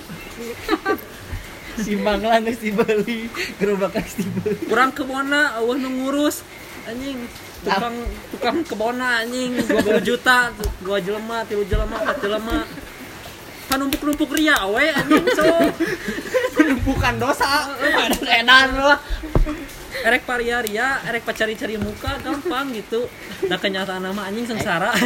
[1.80, 3.28] Simbang lah geus dibeli.
[3.60, 4.56] Gerobak geus dibeli.
[4.70, 6.46] Kurang kebona, nu ngurus.
[6.88, 7.28] Anjing,
[7.62, 7.96] tukang
[8.34, 10.50] tukang kebona anjing 20 juta,
[10.82, 12.66] dua jelema, tilu jelema, empat jelema.
[13.70, 15.46] Panumpuk-numpuk ria we anjing so.
[16.84, 17.70] bukan dosa.
[18.26, 19.00] Edan lah.
[20.00, 23.06] Erek paria ria, erek pacari-cari muka gampang gitu.
[23.46, 24.90] Nah kenyataan nama anjing sengsara.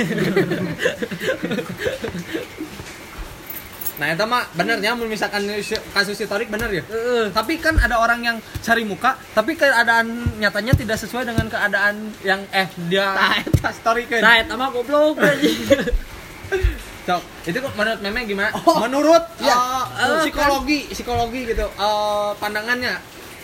[3.93, 5.45] Nah, itu mah benernya misalkan
[5.93, 6.81] kasus si Torik bener ya.
[7.29, 12.41] Tapi kan ada orang yang cari muka, tapi keadaan nyatanya tidak sesuai dengan keadaan yang
[12.49, 13.13] eh dia
[13.69, 14.25] story kan.
[14.25, 15.21] Nah, eta mah goblok
[17.03, 18.49] Cok, itu kok menurut meme gimana?
[18.87, 19.55] menurut iya.
[19.55, 21.67] uh, Eh, psikologi, psikologi gitu.
[21.67, 22.95] eh, pandangannya.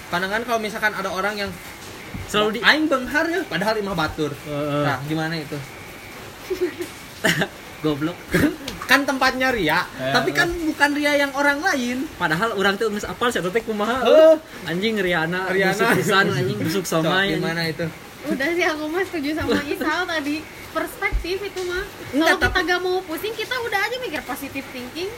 [0.08, 1.52] Pandangan kalau misalkan ada orang yang
[2.30, 4.30] Selalu di aing benghar ya padahal imah batur.
[4.86, 5.58] Nah, gimana itu?
[7.84, 8.14] goblok.
[8.86, 12.06] Kan tempatnya ria, tapi kan bukan ria yang orang lain.
[12.22, 14.02] Padahal orang tuh geus apal saya teh kumaha.
[14.06, 14.38] Heuh.
[14.66, 15.74] Anjing Riana, Riana.
[15.74, 17.34] busuk pisan anjing busuk somai.
[17.38, 17.86] gimana itu?
[18.20, 22.98] udah sih aku mah setuju sama Isal tadi perspektif itu mah kalau kita gak mau
[23.06, 25.10] pusing kita udah aja mikir positive thinking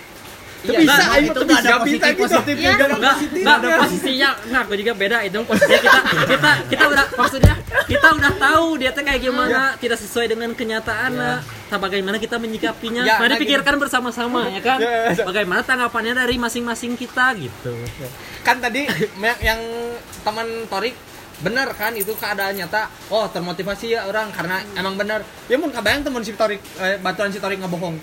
[0.62, 2.22] Iya, bisa, nah, itu tuh bisa nggak ada bisa gitu.
[2.22, 2.72] positif-positif Iya.
[2.78, 3.42] Nggak ada positif.
[3.42, 4.30] enggak ada posisinya.
[4.54, 6.00] Nah, aku juga beda itu posisinya kita
[6.30, 7.56] kita kita udah maksudnya
[7.90, 11.12] kita udah tahu dia tuh kayak gimana, tidak sesuai dengan kenyataan.
[11.18, 13.02] Nah, bagaimana kita menyikapinya?
[13.02, 14.78] Ya, Mari nah, pikirkan bersama-sama ya kan.
[14.78, 15.26] Ya, ya.
[15.26, 17.74] Bagaimana tanggapannya dari masing-masing kita gitu.
[18.42, 18.90] kan tadi
[19.22, 19.62] yang, yang
[20.26, 20.94] teman Torik
[21.42, 26.02] benar kan itu keadaan nyata oh termotivasi ya orang karena emang benar ya mun kabayang
[26.02, 27.98] teman si Torik eh, batuan si Torik ngebohong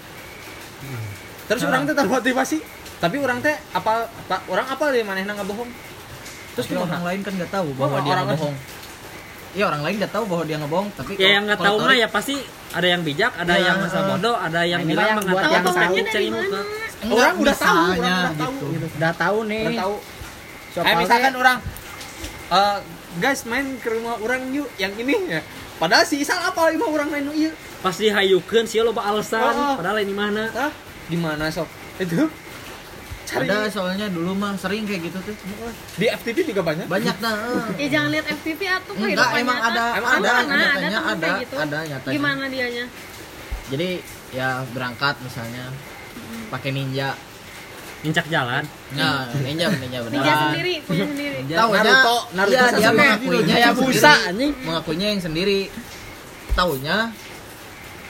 [1.47, 2.59] terus orang teh termotivasi
[2.99, 5.71] tapi orang teh apa, apa orang apa dia manehna ngebohong
[6.53, 8.57] terus Tapi orang lain kan nggak tahu bahwa Oh, dia orang- ngebohong.
[9.49, 12.09] Iya orang lain nggak tahu bahwa dia ngebohong, tapi Ya yang nggak tahu mah ya
[12.11, 12.35] pasti
[12.69, 14.05] ada yang bijak, ada Ya, yang masa eh.
[14.05, 16.13] bodoh, ada yang Nah, bilang yang mengatakan yang tahu.
[16.13, 16.61] cari muka.
[16.99, 18.67] Enggak, orang udah tahu orang udah tahu gitu.
[18.75, 18.87] gitu.
[18.93, 19.63] Udah tahu nih.
[19.63, 19.95] udah tahu
[20.75, 20.97] kayak teh?
[20.99, 21.57] misalkan orang
[22.51, 22.77] eh,
[23.17, 25.41] guys main ke rumah orang yuk yang ini ya
[25.77, 29.79] padahal si Isal apa lima orang main iya Pas dihayukeun sih loba alasan, Oh.
[29.79, 30.51] padahal ini mana?
[30.51, 30.75] Hah?
[31.07, 32.27] gimana sok itu
[33.25, 35.37] cari Ada soalnya dulu mah sering kayak gitu tuh.
[35.95, 37.33] di FTV juga banyak Banyak dah.
[37.33, 37.65] eh.
[37.79, 39.69] ya jangan lihat FTV atuh Enggak, emang nyata.
[39.71, 40.57] ada, Emang ada, Mana?
[40.59, 41.57] nyatanya ada, kayak gitu?
[41.57, 42.15] ada nyatanya.
[42.15, 42.85] gimana dianya
[43.69, 43.89] Jadi
[44.31, 45.65] ya berangkat misalnya
[46.49, 47.13] pakai ninja.
[47.99, 48.63] Nincak jalan.
[48.95, 50.15] Nah, ninja ninja benar.
[50.15, 54.53] Ninja sendiri punya sendiri Taunya, Naruto, Naruto iya, dia mengakuinya yang Busa anjing.
[54.63, 55.61] Mengakuinya yang sendiri.
[56.55, 56.97] Taunya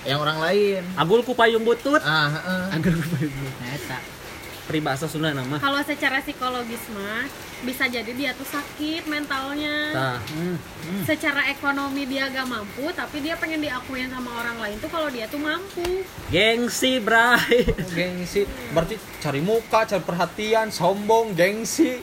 [0.05, 0.83] yang orang lain.
[0.97, 2.01] Agul ku payung butut.
[2.05, 2.63] Ah, heeh.
[2.85, 3.99] Nah, eta.
[4.69, 5.57] Peribahasa Sunda nama.
[5.57, 7.25] kalau secara psikologis mah
[7.59, 10.19] bisa jadi dia tuh sakit mentalnya Tah.
[11.03, 15.25] secara ekonomi dia gak mampu tapi dia pengen diakuin sama orang lain tuh kalau dia
[15.27, 17.65] tuh mampu Gengsi, Bray.
[17.91, 21.99] gengsi berarti cari muka cari perhatian sombong gengsi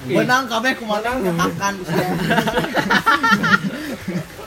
[0.00, 1.74] Benang kabeh kumaha makan.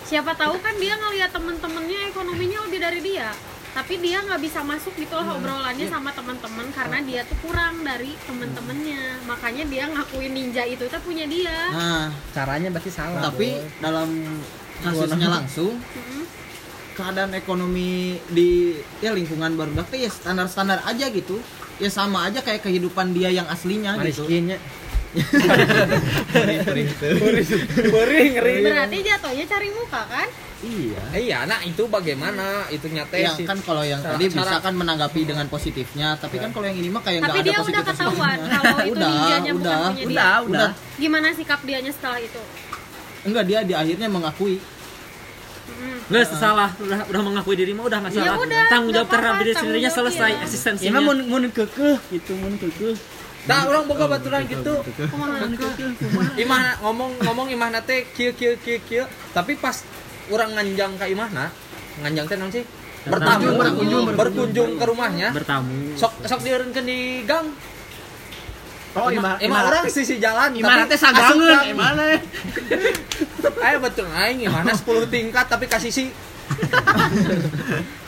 [0.03, 3.33] siapa tahu kan dia ngelihat temen-temennya ekonominya lebih dari dia
[3.73, 8.13] tapi dia nggak bisa masuk gitu loh obrolannya sama teman-teman karena dia tuh kurang dari
[8.21, 13.17] temen-temennya makanya dia ngakuin ninja itu tuh punya dia Nah, Caranya berarti salah.
[13.23, 13.81] tapi Boy.
[13.81, 14.09] dalam
[14.79, 16.23] kasusnya langsung Mm-mm.
[16.93, 18.49] keadaan ekonomi di
[18.99, 21.41] ya lingkungan baru teh ya standar-standar aja gitu
[21.77, 24.29] ya sama aja kayak kehidupan dia yang aslinya gitu
[27.33, 28.61] Miskinnya.
[28.63, 30.27] berarti jatuhnya cari muka kan
[30.63, 34.57] iya iya nah itu bagaimana itu nyata ya sih kan kalau yang Cara- tadi bisa
[34.57, 37.59] kan menanggapi dengan positifnya tapi kan kalau yang ini mah kayak nggak tapi ada dia
[37.59, 41.91] udah ketahuan kalau itu udah dianya bukan udah punya dia udah udah gimana sikap dianya
[41.91, 42.41] setelah itu
[43.23, 44.59] enggak dia di akhirnya mengakui.
[46.11, 48.35] Nggak salah, udah udah mengakui diri mah udah nggak Ya salah.
[48.35, 50.43] udah, Tanggung jawab terhadap diri sendirinya selesai ya.
[50.43, 50.91] eksistensinya.
[50.91, 52.95] Ya mun kekeh gitu, mun kekeh.
[53.43, 54.79] Nah, orang boga baturan gitu.
[56.39, 59.83] Imah ngomong ngomong imah nate kieu kieu kieu kieu, tapi pas
[60.31, 61.51] orang nganjang ka imahna,
[61.99, 62.63] nganjang teh naon sih?
[63.03, 65.35] Bertamu, Berkunjung, berkunjung, ke rumahnya.
[65.35, 65.91] bertamu.
[65.93, 67.51] Sok sok dieureunkeun di gang.
[68.93, 70.55] Oh, imah, imah- imah imah- orang sisi jalan,
[70.87, 71.65] teh sagangeun asup gang.
[71.67, 72.03] gimana?
[73.67, 76.07] Ayo betul aing gimana 10 tingkat tapi kasih sih.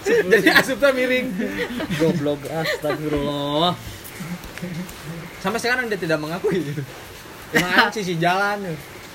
[0.31, 1.27] Jadi asupnya miring.
[1.97, 3.75] Goblok astagfirullah.
[5.45, 6.57] Sampai sekarang dia tidak mengakui.
[7.53, 8.65] Emang aing sisi jalan.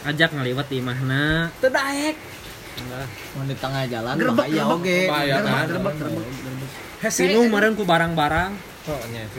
[0.07, 1.51] Ajak ngaliwat di mana?
[1.59, 2.15] Teu daek.
[3.35, 4.77] Mau di tengah jalan Gerbek, bahaya gerbek.
[4.79, 5.67] oke Bahaya kan.
[7.03, 8.51] Hese nu meureun ku barang-barang.
[8.89, 9.39] Oh, nya itu.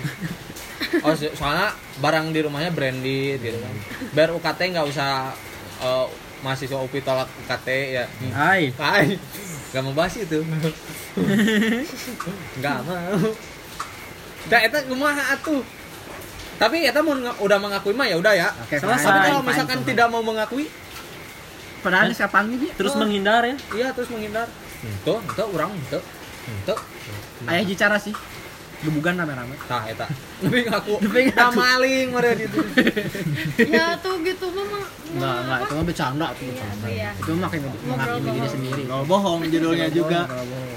[1.01, 3.75] Oh, so- soalnya barang di rumahnya branded gitu kan.
[4.11, 5.31] Biar UKT nggak usah
[5.81, 6.05] eh,
[6.43, 8.05] mahasiswa UPI tolak UKT ya.
[8.35, 8.75] Hai.
[8.75, 9.15] Hai.
[9.71, 10.37] Gak mau bahas itu.
[12.63, 13.15] Gak mau.
[14.51, 15.63] Nah, eta kumaha atuh.
[16.61, 18.53] Tapi eta mau udah mengakui mah ya udah ya.
[18.69, 19.01] Selesai.
[19.01, 19.87] Tapi kalau misalkan fine.
[19.89, 20.69] tidak mau mengakui,
[21.81, 22.73] Padahal siapa panggil dia?
[22.77, 23.55] Terus menghindar ya.
[23.73, 24.45] iya terus menghindar.
[25.01, 25.99] Tuh, itu orang itu.
[26.45, 26.75] Itu.
[27.49, 28.13] Ayah bicara sih.
[28.81, 29.57] Gebugan rame-rame.
[29.65, 30.05] Nah, eta.
[30.41, 30.93] Tapi ngaku.
[31.01, 31.57] Tapi ngaku.
[31.57, 32.57] maling mereka gitu.
[33.73, 35.55] ya tuh gitu mah enggak, apa?
[35.65, 36.45] itu mah bercanda tuh.
[36.49, 37.09] Iya, iya.
[37.17, 38.81] Itu mah kayak menghakimi diri sendiri.
[38.85, 40.29] Nol bohong judulnya juga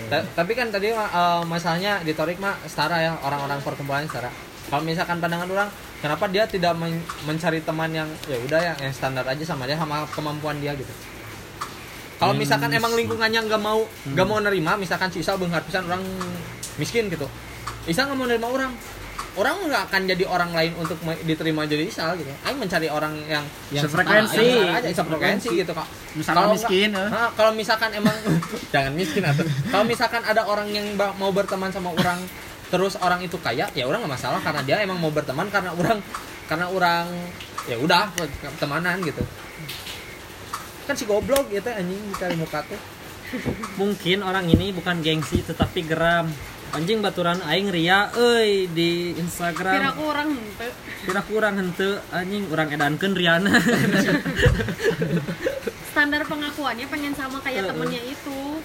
[0.08, 4.28] Ta- tapi kan tadi eh, masalahnya di Torik mah setara ya orang-orang perkumpulan setara
[4.64, 8.92] kalau misalkan pandangan orang kenapa dia tidak men- mencari teman yang ya udah ya yang
[8.92, 10.90] standar aja sama dia sama kemampuan dia gitu?
[12.14, 16.00] Kalau misalkan emang lingkungannya nggak mau nggak mau nerima misalkan si Isa beunghar pisan orang
[16.76, 17.26] miskin gitu.
[17.84, 18.72] Isa nggak mau nerima orang.
[19.34, 20.94] Orang nggak akan jadi orang lain untuk
[21.26, 22.30] diterima jadi Isa gitu.
[22.46, 23.42] Aing mencari orang yang
[23.74, 24.46] yang Sefrekuensi.
[24.46, 25.88] yang aja sefrekuensi gitu kak.
[26.14, 26.90] Misalkan Kalau miskin.
[26.94, 28.14] Nah, kalau misalkan emang
[28.72, 30.86] jangan miskin atau kalau misalkan ada orang yang
[31.18, 32.22] mau berteman sama orang
[32.72, 35.98] terus orang itu kaya ya orang nggak masalah karena dia emang mau berteman karena orang
[36.48, 37.06] karena orang
[37.64, 38.12] ya udah
[38.60, 39.24] temanan gitu
[40.84, 42.80] kan si goblok gitu anjing dicari muka tuh
[43.80, 46.30] Mungkin orang ini bukan gengsi tetapi geram.
[46.74, 49.94] Anjing baturan aing ria euy di kira Instagram.
[49.94, 50.70] kurang henteu
[51.06, 53.54] Kira kurang henteu anjing urang edankeun riana.
[55.94, 58.58] standar pengakuannya pengen sama kayak temennya itu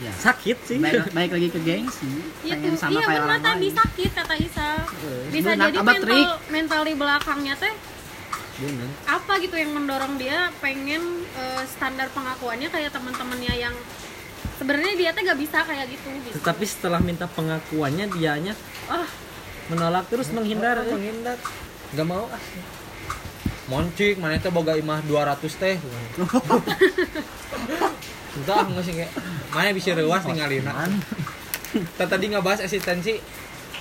[0.00, 0.12] Ya.
[0.14, 0.76] Sakit sih.
[0.76, 2.08] Baik, baik lagi ke gengsi.
[2.40, 3.76] itu Pengen sama iya kayak benar orang tadi lain.
[3.76, 4.68] sakit kata Isa
[5.28, 6.26] bisa Benar, jadi mental trik.
[6.48, 7.74] mental di belakangnya teh
[9.06, 13.72] apa gitu yang mendorong dia pengen eh, standar pengakuannya kayak teman-temannya yang
[14.56, 18.52] sebenarnya dia teh gak bisa kayak gitu gitu Tetapi setelah minta pengakuannya dianya
[18.86, 19.08] ah
[19.66, 20.76] menolak terus menghindar.
[20.78, 21.36] Orang menghindar
[21.90, 22.42] nggak mau ah
[23.66, 25.76] moncik mana itu boga imah 200 teh
[28.46, 29.12] nggak sih kayak
[29.50, 30.64] mana bisa rewas tinggalin
[31.70, 33.18] kita tadi ngebahas eksistensi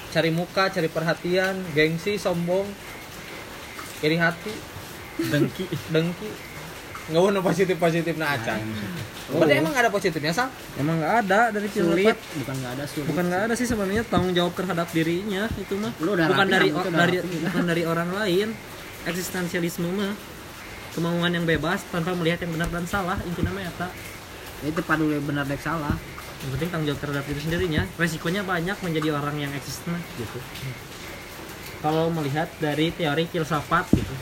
[0.10, 2.66] cari muka cari perhatian gengsi sombong
[4.02, 4.54] iri hati
[5.20, 5.68] Dengki.
[5.92, 6.30] dengki.
[7.12, 8.62] Nggak mau positif positif nah acan
[9.30, 10.50] berarti emang nggak ada positifnya sal?
[10.82, 13.08] Emang nggak ada dari Sulit, bukan nggak ada sulit.
[13.14, 15.94] Bukan nggak ada sih sebenarnya tanggung jawab terhadap dirinya itu mah.
[16.02, 18.48] Lu udah bukan dari udah dari bukan dari orang lain.
[19.06, 20.14] Eksistensialisme mah.
[20.98, 23.88] Kemauan yang bebas tanpa melihat yang benar dan salah intinya mah eta.
[24.62, 25.96] Itu padu benar dek salah.
[26.40, 27.82] Yang penting tanggung jawab terhadap diri sendirinya.
[27.96, 30.40] Resikonya banyak menjadi orang yang eksisten gitu.
[31.80, 34.14] Kalau melihat dari teori filsafat gitu.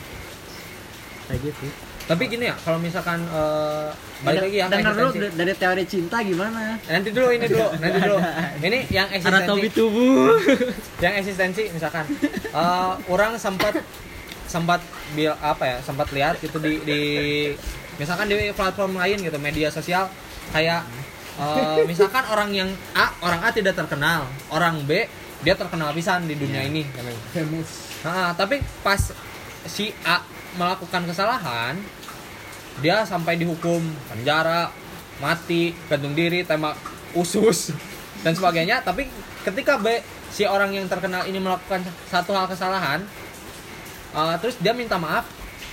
[1.26, 1.66] Kayak gitu.
[2.08, 3.92] tapi gini ya kalau misalkan eh,
[4.24, 6.80] balik lagi ya Dengar dulu d- dari teori cinta gimana?
[6.80, 8.16] nanti dulu ini dulu nanti dulu
[8.64, 9.20] ini yang Anatomi
[9.60, 10.40] eksistensi tubuh.
[11.04, 12.08] yang eksistensi misalkan
[12.48, 13.84] eh, orang sempat
[14.48, 14.80] sempat
[15.12, 17.00] bil apa ya sempat lihat gitu di di
[18.00, 20.08] misalkan di platform lain gitu media sosial
[20.50, 20.82] kayak
[21.38, 25.06] eh, misalkan orang yang A orang A tidak terkenal orang B
[25.42, 26.82] dia terkenal pisan di dunia ini.
[28.02, 28.98] Nah, tapi pas
[29.70, 30.22] si A
[30.58, 31.78] melakukan kesalahan
[32.82, 34.70] dia sampai dihukum penjara
[35.18, 36.74] mati gantung diri tembak
[37.14, 37.70] usus
[38.26, 38.82] dan sebagainya.
[38.82, 39.06] Tapi
[39.46, 40.02] ketika B
[40.34, 43.00] si orang yang terkenal ini melakukan satu hal kesalahan
[44.12, 45.24] uh, terus dia minta maaf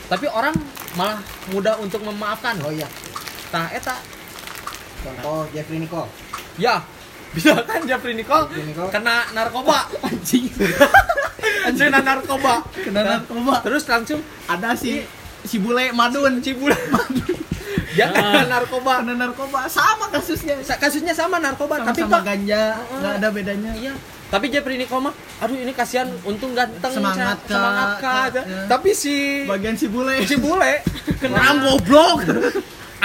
[0.05, 0.53] tapi orang
[0.93, 1.17] malah
[1.49, 2.61] mudah untuk memaafkan.
[2.61, 2.86] Oh iya.
[3.49, 3.97] Nah eta
[5.06, 6.10] contoh Jeffrey Nicole.
[6.58, 6.82] Ya
[7.36, 8.89] misalkan Jeffrey Nicole Nicole.
[8.89, 9.86] kena narkoba.
[10.08, 10.47] Anjing.
[11.76, 12.64] Kena narkoba.
[12.74, 13.53] Kena narkoba.
[13.62, 15.03] terus langsung ada si
[15.43, 16.39] si bule madun.
[16.41, 16.74] Si bule
[17.95, 19.03] dia kena narkoba.
[19.03, 19.68] Kena narkoba.
[19.68, 20.58] Sama kasusnya.
[20.64, 22.64] Sa- kasusnya sama narkoba sama tapi sama pak ganja.
[22.95, 23.72] Nggak ada bedanya.
[23.76, 23.93] Iya.
[24.26, 27.51] Tapi Jeffrey Nicole mah aduh ini kasihan untung ganteng Semangat, Ca.
[27.51, 28.01] semangat Kak.
[28.01, 28.43] Kak, ya.
[28.72, 30.24] tapi si bagian si bule.
[30.24, 30.80] si bule
[31.22, 32.24] kena goblok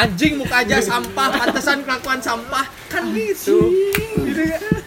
[0.01, 2.65] anjing muka aja sampah pantesan kelakuan sampah.
[2.89, 3.69] Kan gitu.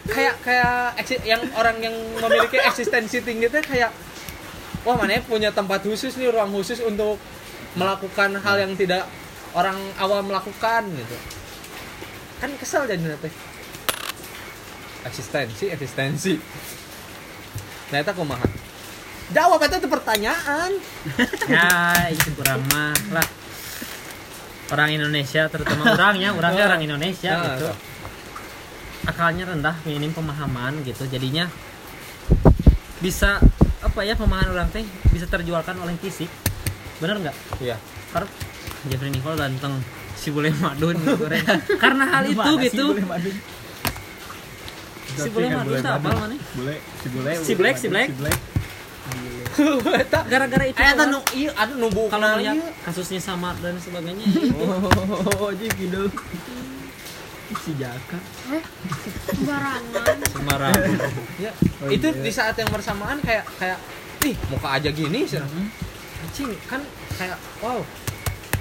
[0.09, 3.93] Kayak kayak yang orang yang memiliki eksistensi tinggi itu kayak
[4.83, 7.21] wah mana ya punya tempat khusus nih ruang khusus untuk
[7.77, 9.05] melakukan hal yang tidak
[9.53, 11.17] orang awam melakukan gitu.
[12.41, 13.29] Kan kesel jadi nanti.
[15.03, 16.33] Eksistensi eksistensi.
[17.87, 18.47] Ternyata kumaha?
[19.33, 20.71] Jawab itu pertanyaan.
[21.47, 23.42] Ya itu kurang mah lah
[24.73, 27.67] orang Indonesia terutama orangnya orangnya orang Indonesia Nah, gitu.
[27.67, 27.73] so.
[29.03, 31.05] akalnya rendah minim pemahaman gitu.
[31.05, 31.45] Jadinya
[32.97, 33.37] bisa
[33.79, 36.31] apa ya pemahaman orang teh bisa terjualkan oleh fisik.
[36.97, 37.35] Bener nggak?
[37.59, 37.75] Iya.
[38.09, 38.29] Karena
[38.83, 39.79] Jeffrey Nicole ganteng
[40.13, 41.43] si bule madun goreng
[41.83, 42.85] karena hal itu gitu.
[42.91, 43.35] bule madun?
[45.13, 48.07] Si bule madun tak apa mana bule si bule Si Black, si Black.
[48.07, 48.37] si black
[50.25, 52.57] gara-gara itu Eh, nu iya ada nu bukna kalau ieu.
[52.81, 54.25] kasusnya sama dan sebagainya.
[54.25, 54.49] Ya
[55.37, 56.09] oh jadi gitu.
[57.53, 58.17] Si jaka.
[58.49, 58.63] Eh
[59.27, 60.15] sembarangan.
[60.25, 60.73] Sembarang
[61.37, 62.17] Ya, Oh, itu iya.
[62.19, 63.77] di saat yang bersamaan kayak kayak
[64.23, 65.37] ih muka aja gini sih.
[65.37, 66.81] Anjing kan
[67.13, 67.83] kayak wow.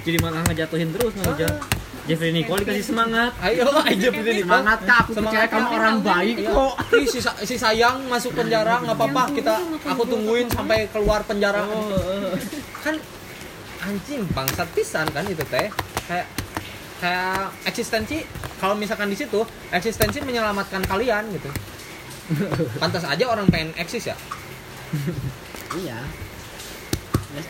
[0.03, 1.57] jadi malah ngejatuhin terus ngejar
[2.03, 3.31] Jeffrey Nicole dikasih semangat.
[3.39, 5.07] Ayo aja pilih semangat kak.
[5.07, 6.73] Aku percaya kamu orang baik kok.
[6.99, 9.55] Ih, si, si sayang masuk penjara nggak apa-apa kita
[9.87, 11.63] aku tungguin sampai keluar penjara.
[12.83, 12.99] Kan
[13.87, 15.71] anjing bangsat pisan kan itu teh.
[16.11, 16.27] Kayak
[16.99, 18.27] kayak eksistensi
[18.59, 19.39] kalau misalkan di situ
[19.71, 21.47] eksistensi menyelamatkan kalian gitu.
[22.83, 24.17] Pantas aja orang pengen eksis ya.
[25.79, 25.99] Iya.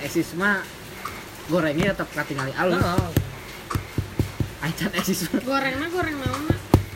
[0.05, 0.61] Eksis mah
[1.49, 2.77] gorengnya tetap katingali alus.
[2.77, 3.09] Nah,
[4.63, 6.43] Acan eksis mah gorengnya goreng naon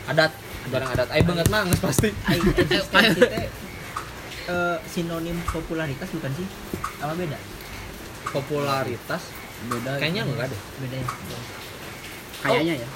[0.08, 0.32] adat.
[0.72, 1.08] Barang adat.
[1.12, 2.08] Ayo banget mah nges pasti.
[2.24, 2.40] Ai-
[3.20, 3.46] teh
[4.48, 6.46] eh, sinonim popularitas bukan sih?
[7.04, 7.36] Apa beda?
[8.32, 9.22] Popularitas?
[9.68, 10.00] Beda.
[10.00, 10.60] Kayaknya enggak deh.
[10.80, 11.08] Beda ya.
[12.40, 12.88] Kayaknya ya.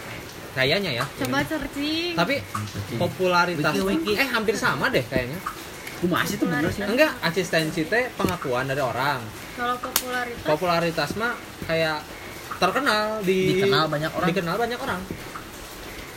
[0.52, 1.04] Kayaknya ya.
[1.20, 2.12] Coba searching.
[2.16, 2.34] Tapi
[2.96, 4.12] popularitas Wiki, wiki.
[4.16, 5.36] eh hampir sama deh kayaknya.
[6.02, 6.84] Masih tuh bener sih.
[6.84, 9.20] Enggak asistensi teh pengakuan dari orang.
[9.52, 10.48] Kalau popularitas?
[10.48, 11.36] Popularitas mah
[11.68, 12.00] kayak
[12.62, 14.28] terkenal di Dikenal banyak orang.
[14.28, 15.00] dikenal banyak orang.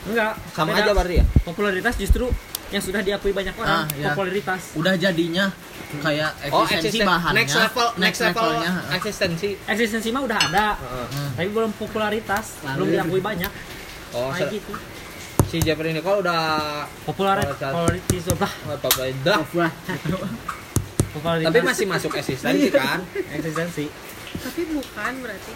[0.06, 0.80] Enggak sama beda.
[0.80, 1.26] aja berarti ya?
[1.42, 2.26] Popularitas justru
[2.68, 4.12] yang sudah diakui banyak orang Ah, iya.
[4.12, 4.62] popularitas.
[4.74, 5.50] Udah jadinya
[5.96, 8.72] kayak oh eksistensi eksisten bahannya next level next, level levelnya.
[8.92, 9.50] eksistensi.
[9.66, 11.28] Eksistensi mah udah ada Heeh.
[11.36, 12.74] tapi belum popularitas Lalu.
[12.76, 13.52] belum diakui banyak.
[14.12, 14.74] Oh se- gitu.
[15.46, 16.42] si Jeffrey Nicole udah
[17.06, 17.72] popularitas Popularitas.
[17.72, 19.72] popularitas apa apa apa dah Wah,
[21.12, 21.48] popularitas.
[21.48, 23.00] Tapi masih masuk eksistensi kan?
[23.32, 23.86] Eksistensi.
[24.36, 25.54] Tapi bukan berarti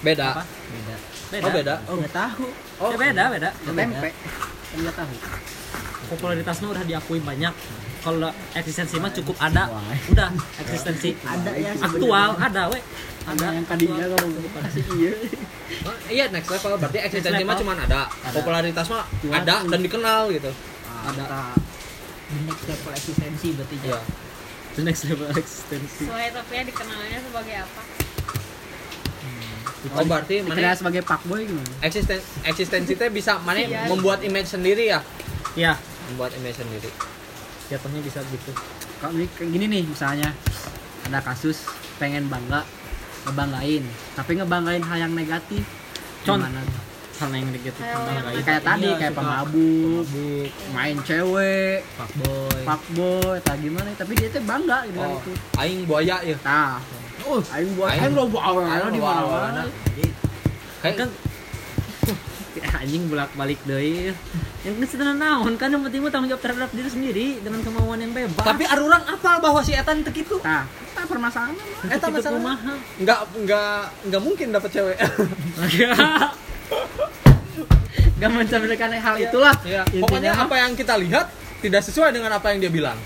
[0.00, 0.28] beda.
[0.36, 0.44] Apa?
[0.44, 0.96] beda.
[1.30, 1.44] Beda.
[1.44, 1.74] Oh beda.
[1.86, 2.46] Oh nggak tahu.
[2.80, 2.90] Oh.
[2.92, 3.50] Ya, beda beda.
[3.64, 4.10] Tempe.
[4.80, 5.14] Nggak tahu.
[6.10, 7.54] Popularitas mah udah diakui banyak.
[8.00, 9.68] Kalau eksistensi mah cukup ada.
[10.10, 10.28] Udah
[10.58, 11.12] eksistensi.
[11.20, 12.80] Ada ya aktual ada we.
[13.28, 14.28] Ada yang kadinya kalau
[14.96, 15.12] iya.
[15.86, 16.80] Oh, iya next level.
[16.80, 18.08] Berarti eksistensi mah cuma ada.
[18.32, 20.50] Popularitas mah ada dan dikenal gitu.
[21.04, 21.54] Ada.
[22.30, 24.00] The next level eksistensi berarti ya
[24.78, 26.06] the next level eksistensi.
[26.06, 27.99] Sesuai tapi ya dikenalnya sebagai apa
[29.88, 31.72] oh berarti mana sebagai fuckboy gimana?
[31.80, 33.88] Eksisten eksistensi teh bisa mana Iya.
[33.88, 35.00] membuat image sendiri ya?
[35.56, 35.72] Ya
[36.12, 36.90] membuat image sendiri.
[37.72, 38.52] Jatuhnya bisa gitu.
[39.00, 40.30] Kalau ini kayak gini nih misalnya.
[41.08, 41.64] Ada kasus
[41.96, 42.60] pengen bangga
[43.24, 43.84] ngebanggain.
[44.14, 45.64] Tapi ngebanggain hal yang negatif.
[46.28, 46.44] Con.
[46.44, 46.60] Gimana?
[47.20, 48.00] hal yang gitu yang
[48.32, 50.04] Ya, kayak tadi Iya, kayak suka pemabuk
[50.72, 51.78] main cewek.
[52.00, 52.60] Fuckboy.
[52.64, 53.88] Fuckboy tak gimana.
[53.92, 55.20] Tapi dia tuh bangga gitu kan oh.
[55.20, 56.36] itu aing buaya ya.
[56.40, 56.80] Nah
[57.26, 59.62] oh aing buat Aing- lo aing di lo bawa mana
[60.80, 61.08] kayak kan
[62.80, 64.12] anjing bolak balik deh
[64.60, 68.44] yang setelah naon kan yang penting tanggung jawab terhadap diri sendiri dengan kemauan yang bebas.
[68.44, 70.36] Tapi arurang apal bahwa si etan teu kitu?
[70.44, 71.88] Nah kita permasalahan mah.
[71.88, 72.36] eta Itu masalah.
[72.36, 72.72] kumaha.
[73.00, 73.76] nggak nggak
[74.12, 74.96] nggak mungkin dapat cewek.
[78.20, 79.56] Gak mencerminkan hal itulah.
[79.64, 81.32] Ya pokoknya apa yang kita lihat
[81.64, 83.00] tidak sesuai dengan apa yang dia bilang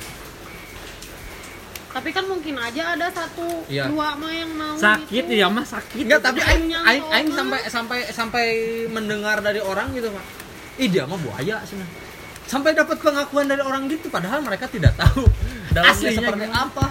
[1.94, 3.86] tapi kan mungkin aja ada satu Iya.
[3.86, 5.38] dua mah yang mau sakit gitu.
[5.38, 8.46] ya mah sakit Enggak, tapi aing aing aing sampai sampai sampai
[8.90, 10.24] mendengar dari orang gitu, Pak.
[10.76, 11.78] Ih, dia mah buaya sih.
[12.44, 15.22] Sampai dapat pengakuan dari orang gitu padahal mereka tidak tahu
[15.70, 16.66] dalamnya Aslinya seperti gimana?
[16.66, 16.86] apa.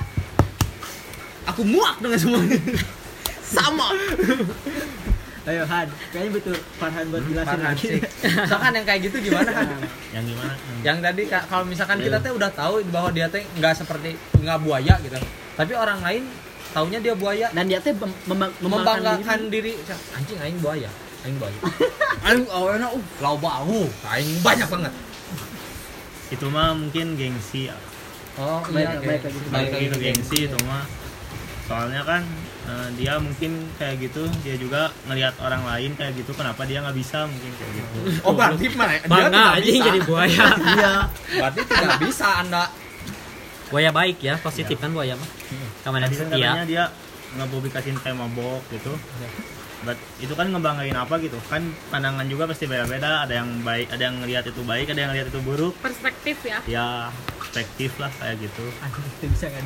[1.46, 2.58] Aku muak dengan semua ini.
[3.44, 3.92] Sama.
[5.44, 8.02] ayo Han kayaknya betul Farhan buat jelasin Farhan lagi sih.
[8.48, 9.68] Soalnya yang kayak gitu gimana kan?
[10.10, 13.74] yang gimana yang tadi ka- kalau misalkan kita teh udah tahu bahwa dia teh nggak
[13.76, 15.20] seperti nggak buaya gitu
[15.54, 16.24] tapi orang lain
[16.72, 19.76] taunya dia buaya dan dia teh mem- mem- membanggakan diri.
[20.16, 20.88] anjing aing buaya
[21.22, 21.60] aing buaya
[22.26, 24.94] aing awalnya uh lau bau aing banyak banget
[26.32, 27.78] itu mah mungkin gengsi ya.
[28.40, 29.38] oh Baik, iya baik, gitu.
[29.70, 29.96] ke gitu.
[30.00, 30.88] gengsi itu mah
[31.64, 32.24] soalnya kan
[32.68, 36.98] eh, dia mungkin kayak gitu dia juga ngelihat orang lain kayak gitu kenapa dia nggak
[36.98, 37.98] bisa mungkin kayak gitu.
[38.24, 39.86] Oh berarti mah dia bangga tidak aja bisa.
[39.86, 40.46] jadi buaya.
[40.74, 40.94] Iya.
[41.40, 42.64] Berarti tidak bisa anda.
[43.74, 45.30] Buaya baik ya positif kan buaya mah?
[45.82, 46.84] Ke mana tadi kan setia katanya dia
[47.34, 48.94] ngepublikasin kayak mabok gitu
[49.84, 51.36] But, itu kan ngebanggain apa gitu?
[51.52, 53.28] Kan pandangan juga pasti beda-beda.
[53.28, 55.76] Ada yang baik ada yang ngelihat itu baik ada yang ngelihat itu buruk.
[55.84, 56.64] Perspektif ya.
[56.64, 58.64] Ya perspektif lah kayak gitu.
[59.20, 59.64] Itu bisa nggak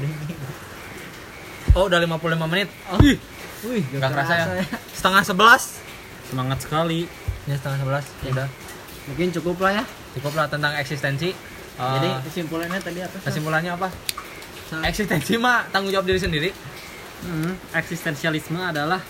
[1.75, 2.69] oh udah 55 menit.
[3.65, 4.45] Wih nggak kerasa ya.
[4.93, 5.63] setengah sebelas.
[6.29, 7.09] Semangat sekali.
[7.49, 8.05] Ya setengah sebelas.
[8.21, 8.31] Ya.
[8.31, 8.47] Udah.
[9.09, 9.83] Mungkin cukup lah ya.
[10.19, 11.33] Cukup lah tentang eksistensi.
[11.77, 13.17] Eh, jadi kesimpulannya tadi apa?
[13.21, 13.87] kesimpulannya apa?
[14.67, 14.81] Sal?
[14.83, 16.49] eksistensi mah tanggung jawab diri sendiri.
[17.17, 19.01] Hmm, eksistensialisme adalah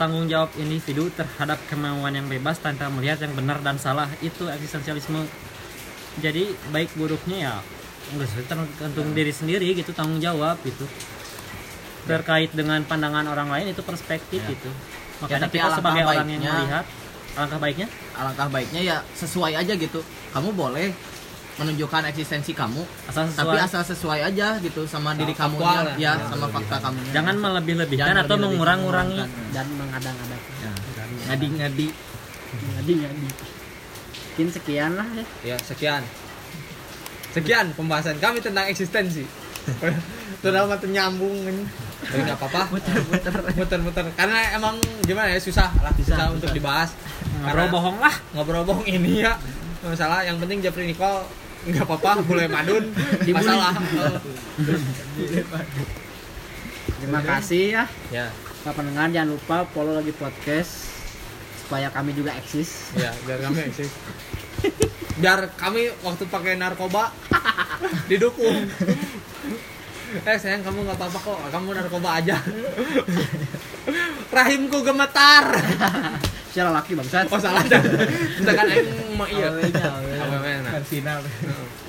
[0.00, 4.08] tanggung jawab individu terhadap kemauan yang bebas tanpa melihat yang benar dan salah.
[4.20, 5.28] Itu eksistensialisme.
[6.18, 7.54] Jadi baik buruknya ya
[8.08, 10.88] enggak sih, tergantung diri sendiri gitu tanggung jawab gitu
[12.08, 14.50] terkait dengan pandangan orang lain itu perspektif Ya.
[14.50, 14.70] gitu.
[15.20, 16.84] Makanya tapi kita sebagai orang yang baiknya- melihat
[17.36, 17.86] alangkah baiknya?
[18.16, 20.00] Alangkah baiknya ya sesuai aja gitu.
[20.32, 20.90] Kamu boleh
[21.58, 23.66] menunjukkan eksistensi kamu asal tapi sesuai.
[23.66, 26.12] asal sesuai aja gitu sama diri kamu ya, ya.
[26.22, 30.70] sama fakta kamu jangan melebih-lebihkan Jangan atau mengurang-urangi dan mengadang-adang Ya.
[31.26, 31.88] ngadi-ngadi.
[32.78, 33.28] Ngadi ngadi
[34.30, 35.24] mungkin sekian lah ya.
[35.42, 36.06] Ya sekian.
[37.28, 39.26] Sekian pembahasan kami tentang eksistensi
[40.38, 41.64] sudah mah nyambung ini.
[41.98, 42.60] Tapi nggak apa-apa.
[42.70, 46.94] Muter-muter muter-muter karena emang gimana ya susah lah susah, untuk dibahas.
[47.42, 48.14] Ngobrol bohong lah.
[48.34, 49.34] ngobrol bohong ini ya.
[49.82, 50.22] Masalah.
[50.22, 51.26] Yang penting Jeffrey Nicole
[51.66, 52.22] nggak apa-apa.
[52.22, 52.94] Boleh madun.
[53.34, 53.74] Masalah.
[56.98, 57.84] Terima kasih ya.
[58.14, 58.26] Ya.
[58.62, 60.98] Pak pendengar jangan lupa follow lagi podcast
[61.66, 62.94] supaya kami juga eksis.
[62.94, 63.90] Ya biar kami eksis.
[65.18, 67.10] Biar kami waktu pakai narkoba
[68.10, 68.70] didukung
[70.08, 71.38] eh sayang kamu nggak apa-apa kok.
[71.52, 72.36] Kamu narkoba aja.
[74.28, 75.44] Rahimku gemetar.
[76.48, 77.28] Secara laki bangsat.
[77.28, 77.60] Oh salah.
[77.64, 77.82] Dah
[78.40, 79.52] misalkan aing mau iya.
[79.52, 80.80] Nah.
[80.84, 81.20] final.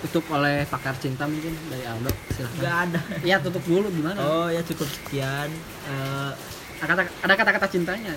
[0.07, 2.11] Tutup oleh pakar cinta mungkin dari Aldo.
[2.35, 2.99] Silahkan nggak ada.
[3.23, 3.87] Ya tutup dulu.
[3.91, 4.19] Gimana?
[4.19, 5.49] Oh ya cukup sekian.
[5.87, 6.31] Eh,
[6.79, 8.13] ada kata- ada kata-kata cintanya.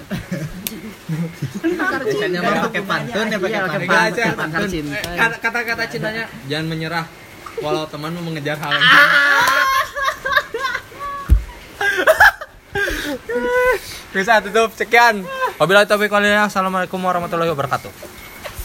[1.62, 4.34] Pakar mah pakai pantun ya pakai Iya, pakai pantun.
[4.38, 4.94] pakar cinta.
[4.98, 7.06] Eh, kata- kata-kata cintanya jangan menyerah
[7.60, 8.82] walau temanmu mengejar hal yang
[14.14, 14.70] bisa tutup.
[14.76, 15.24] Sekian.
[15.60, 18.21] Wabillahi taufiq walhidayah assalamualaikum warahmatullahi wabarakatuh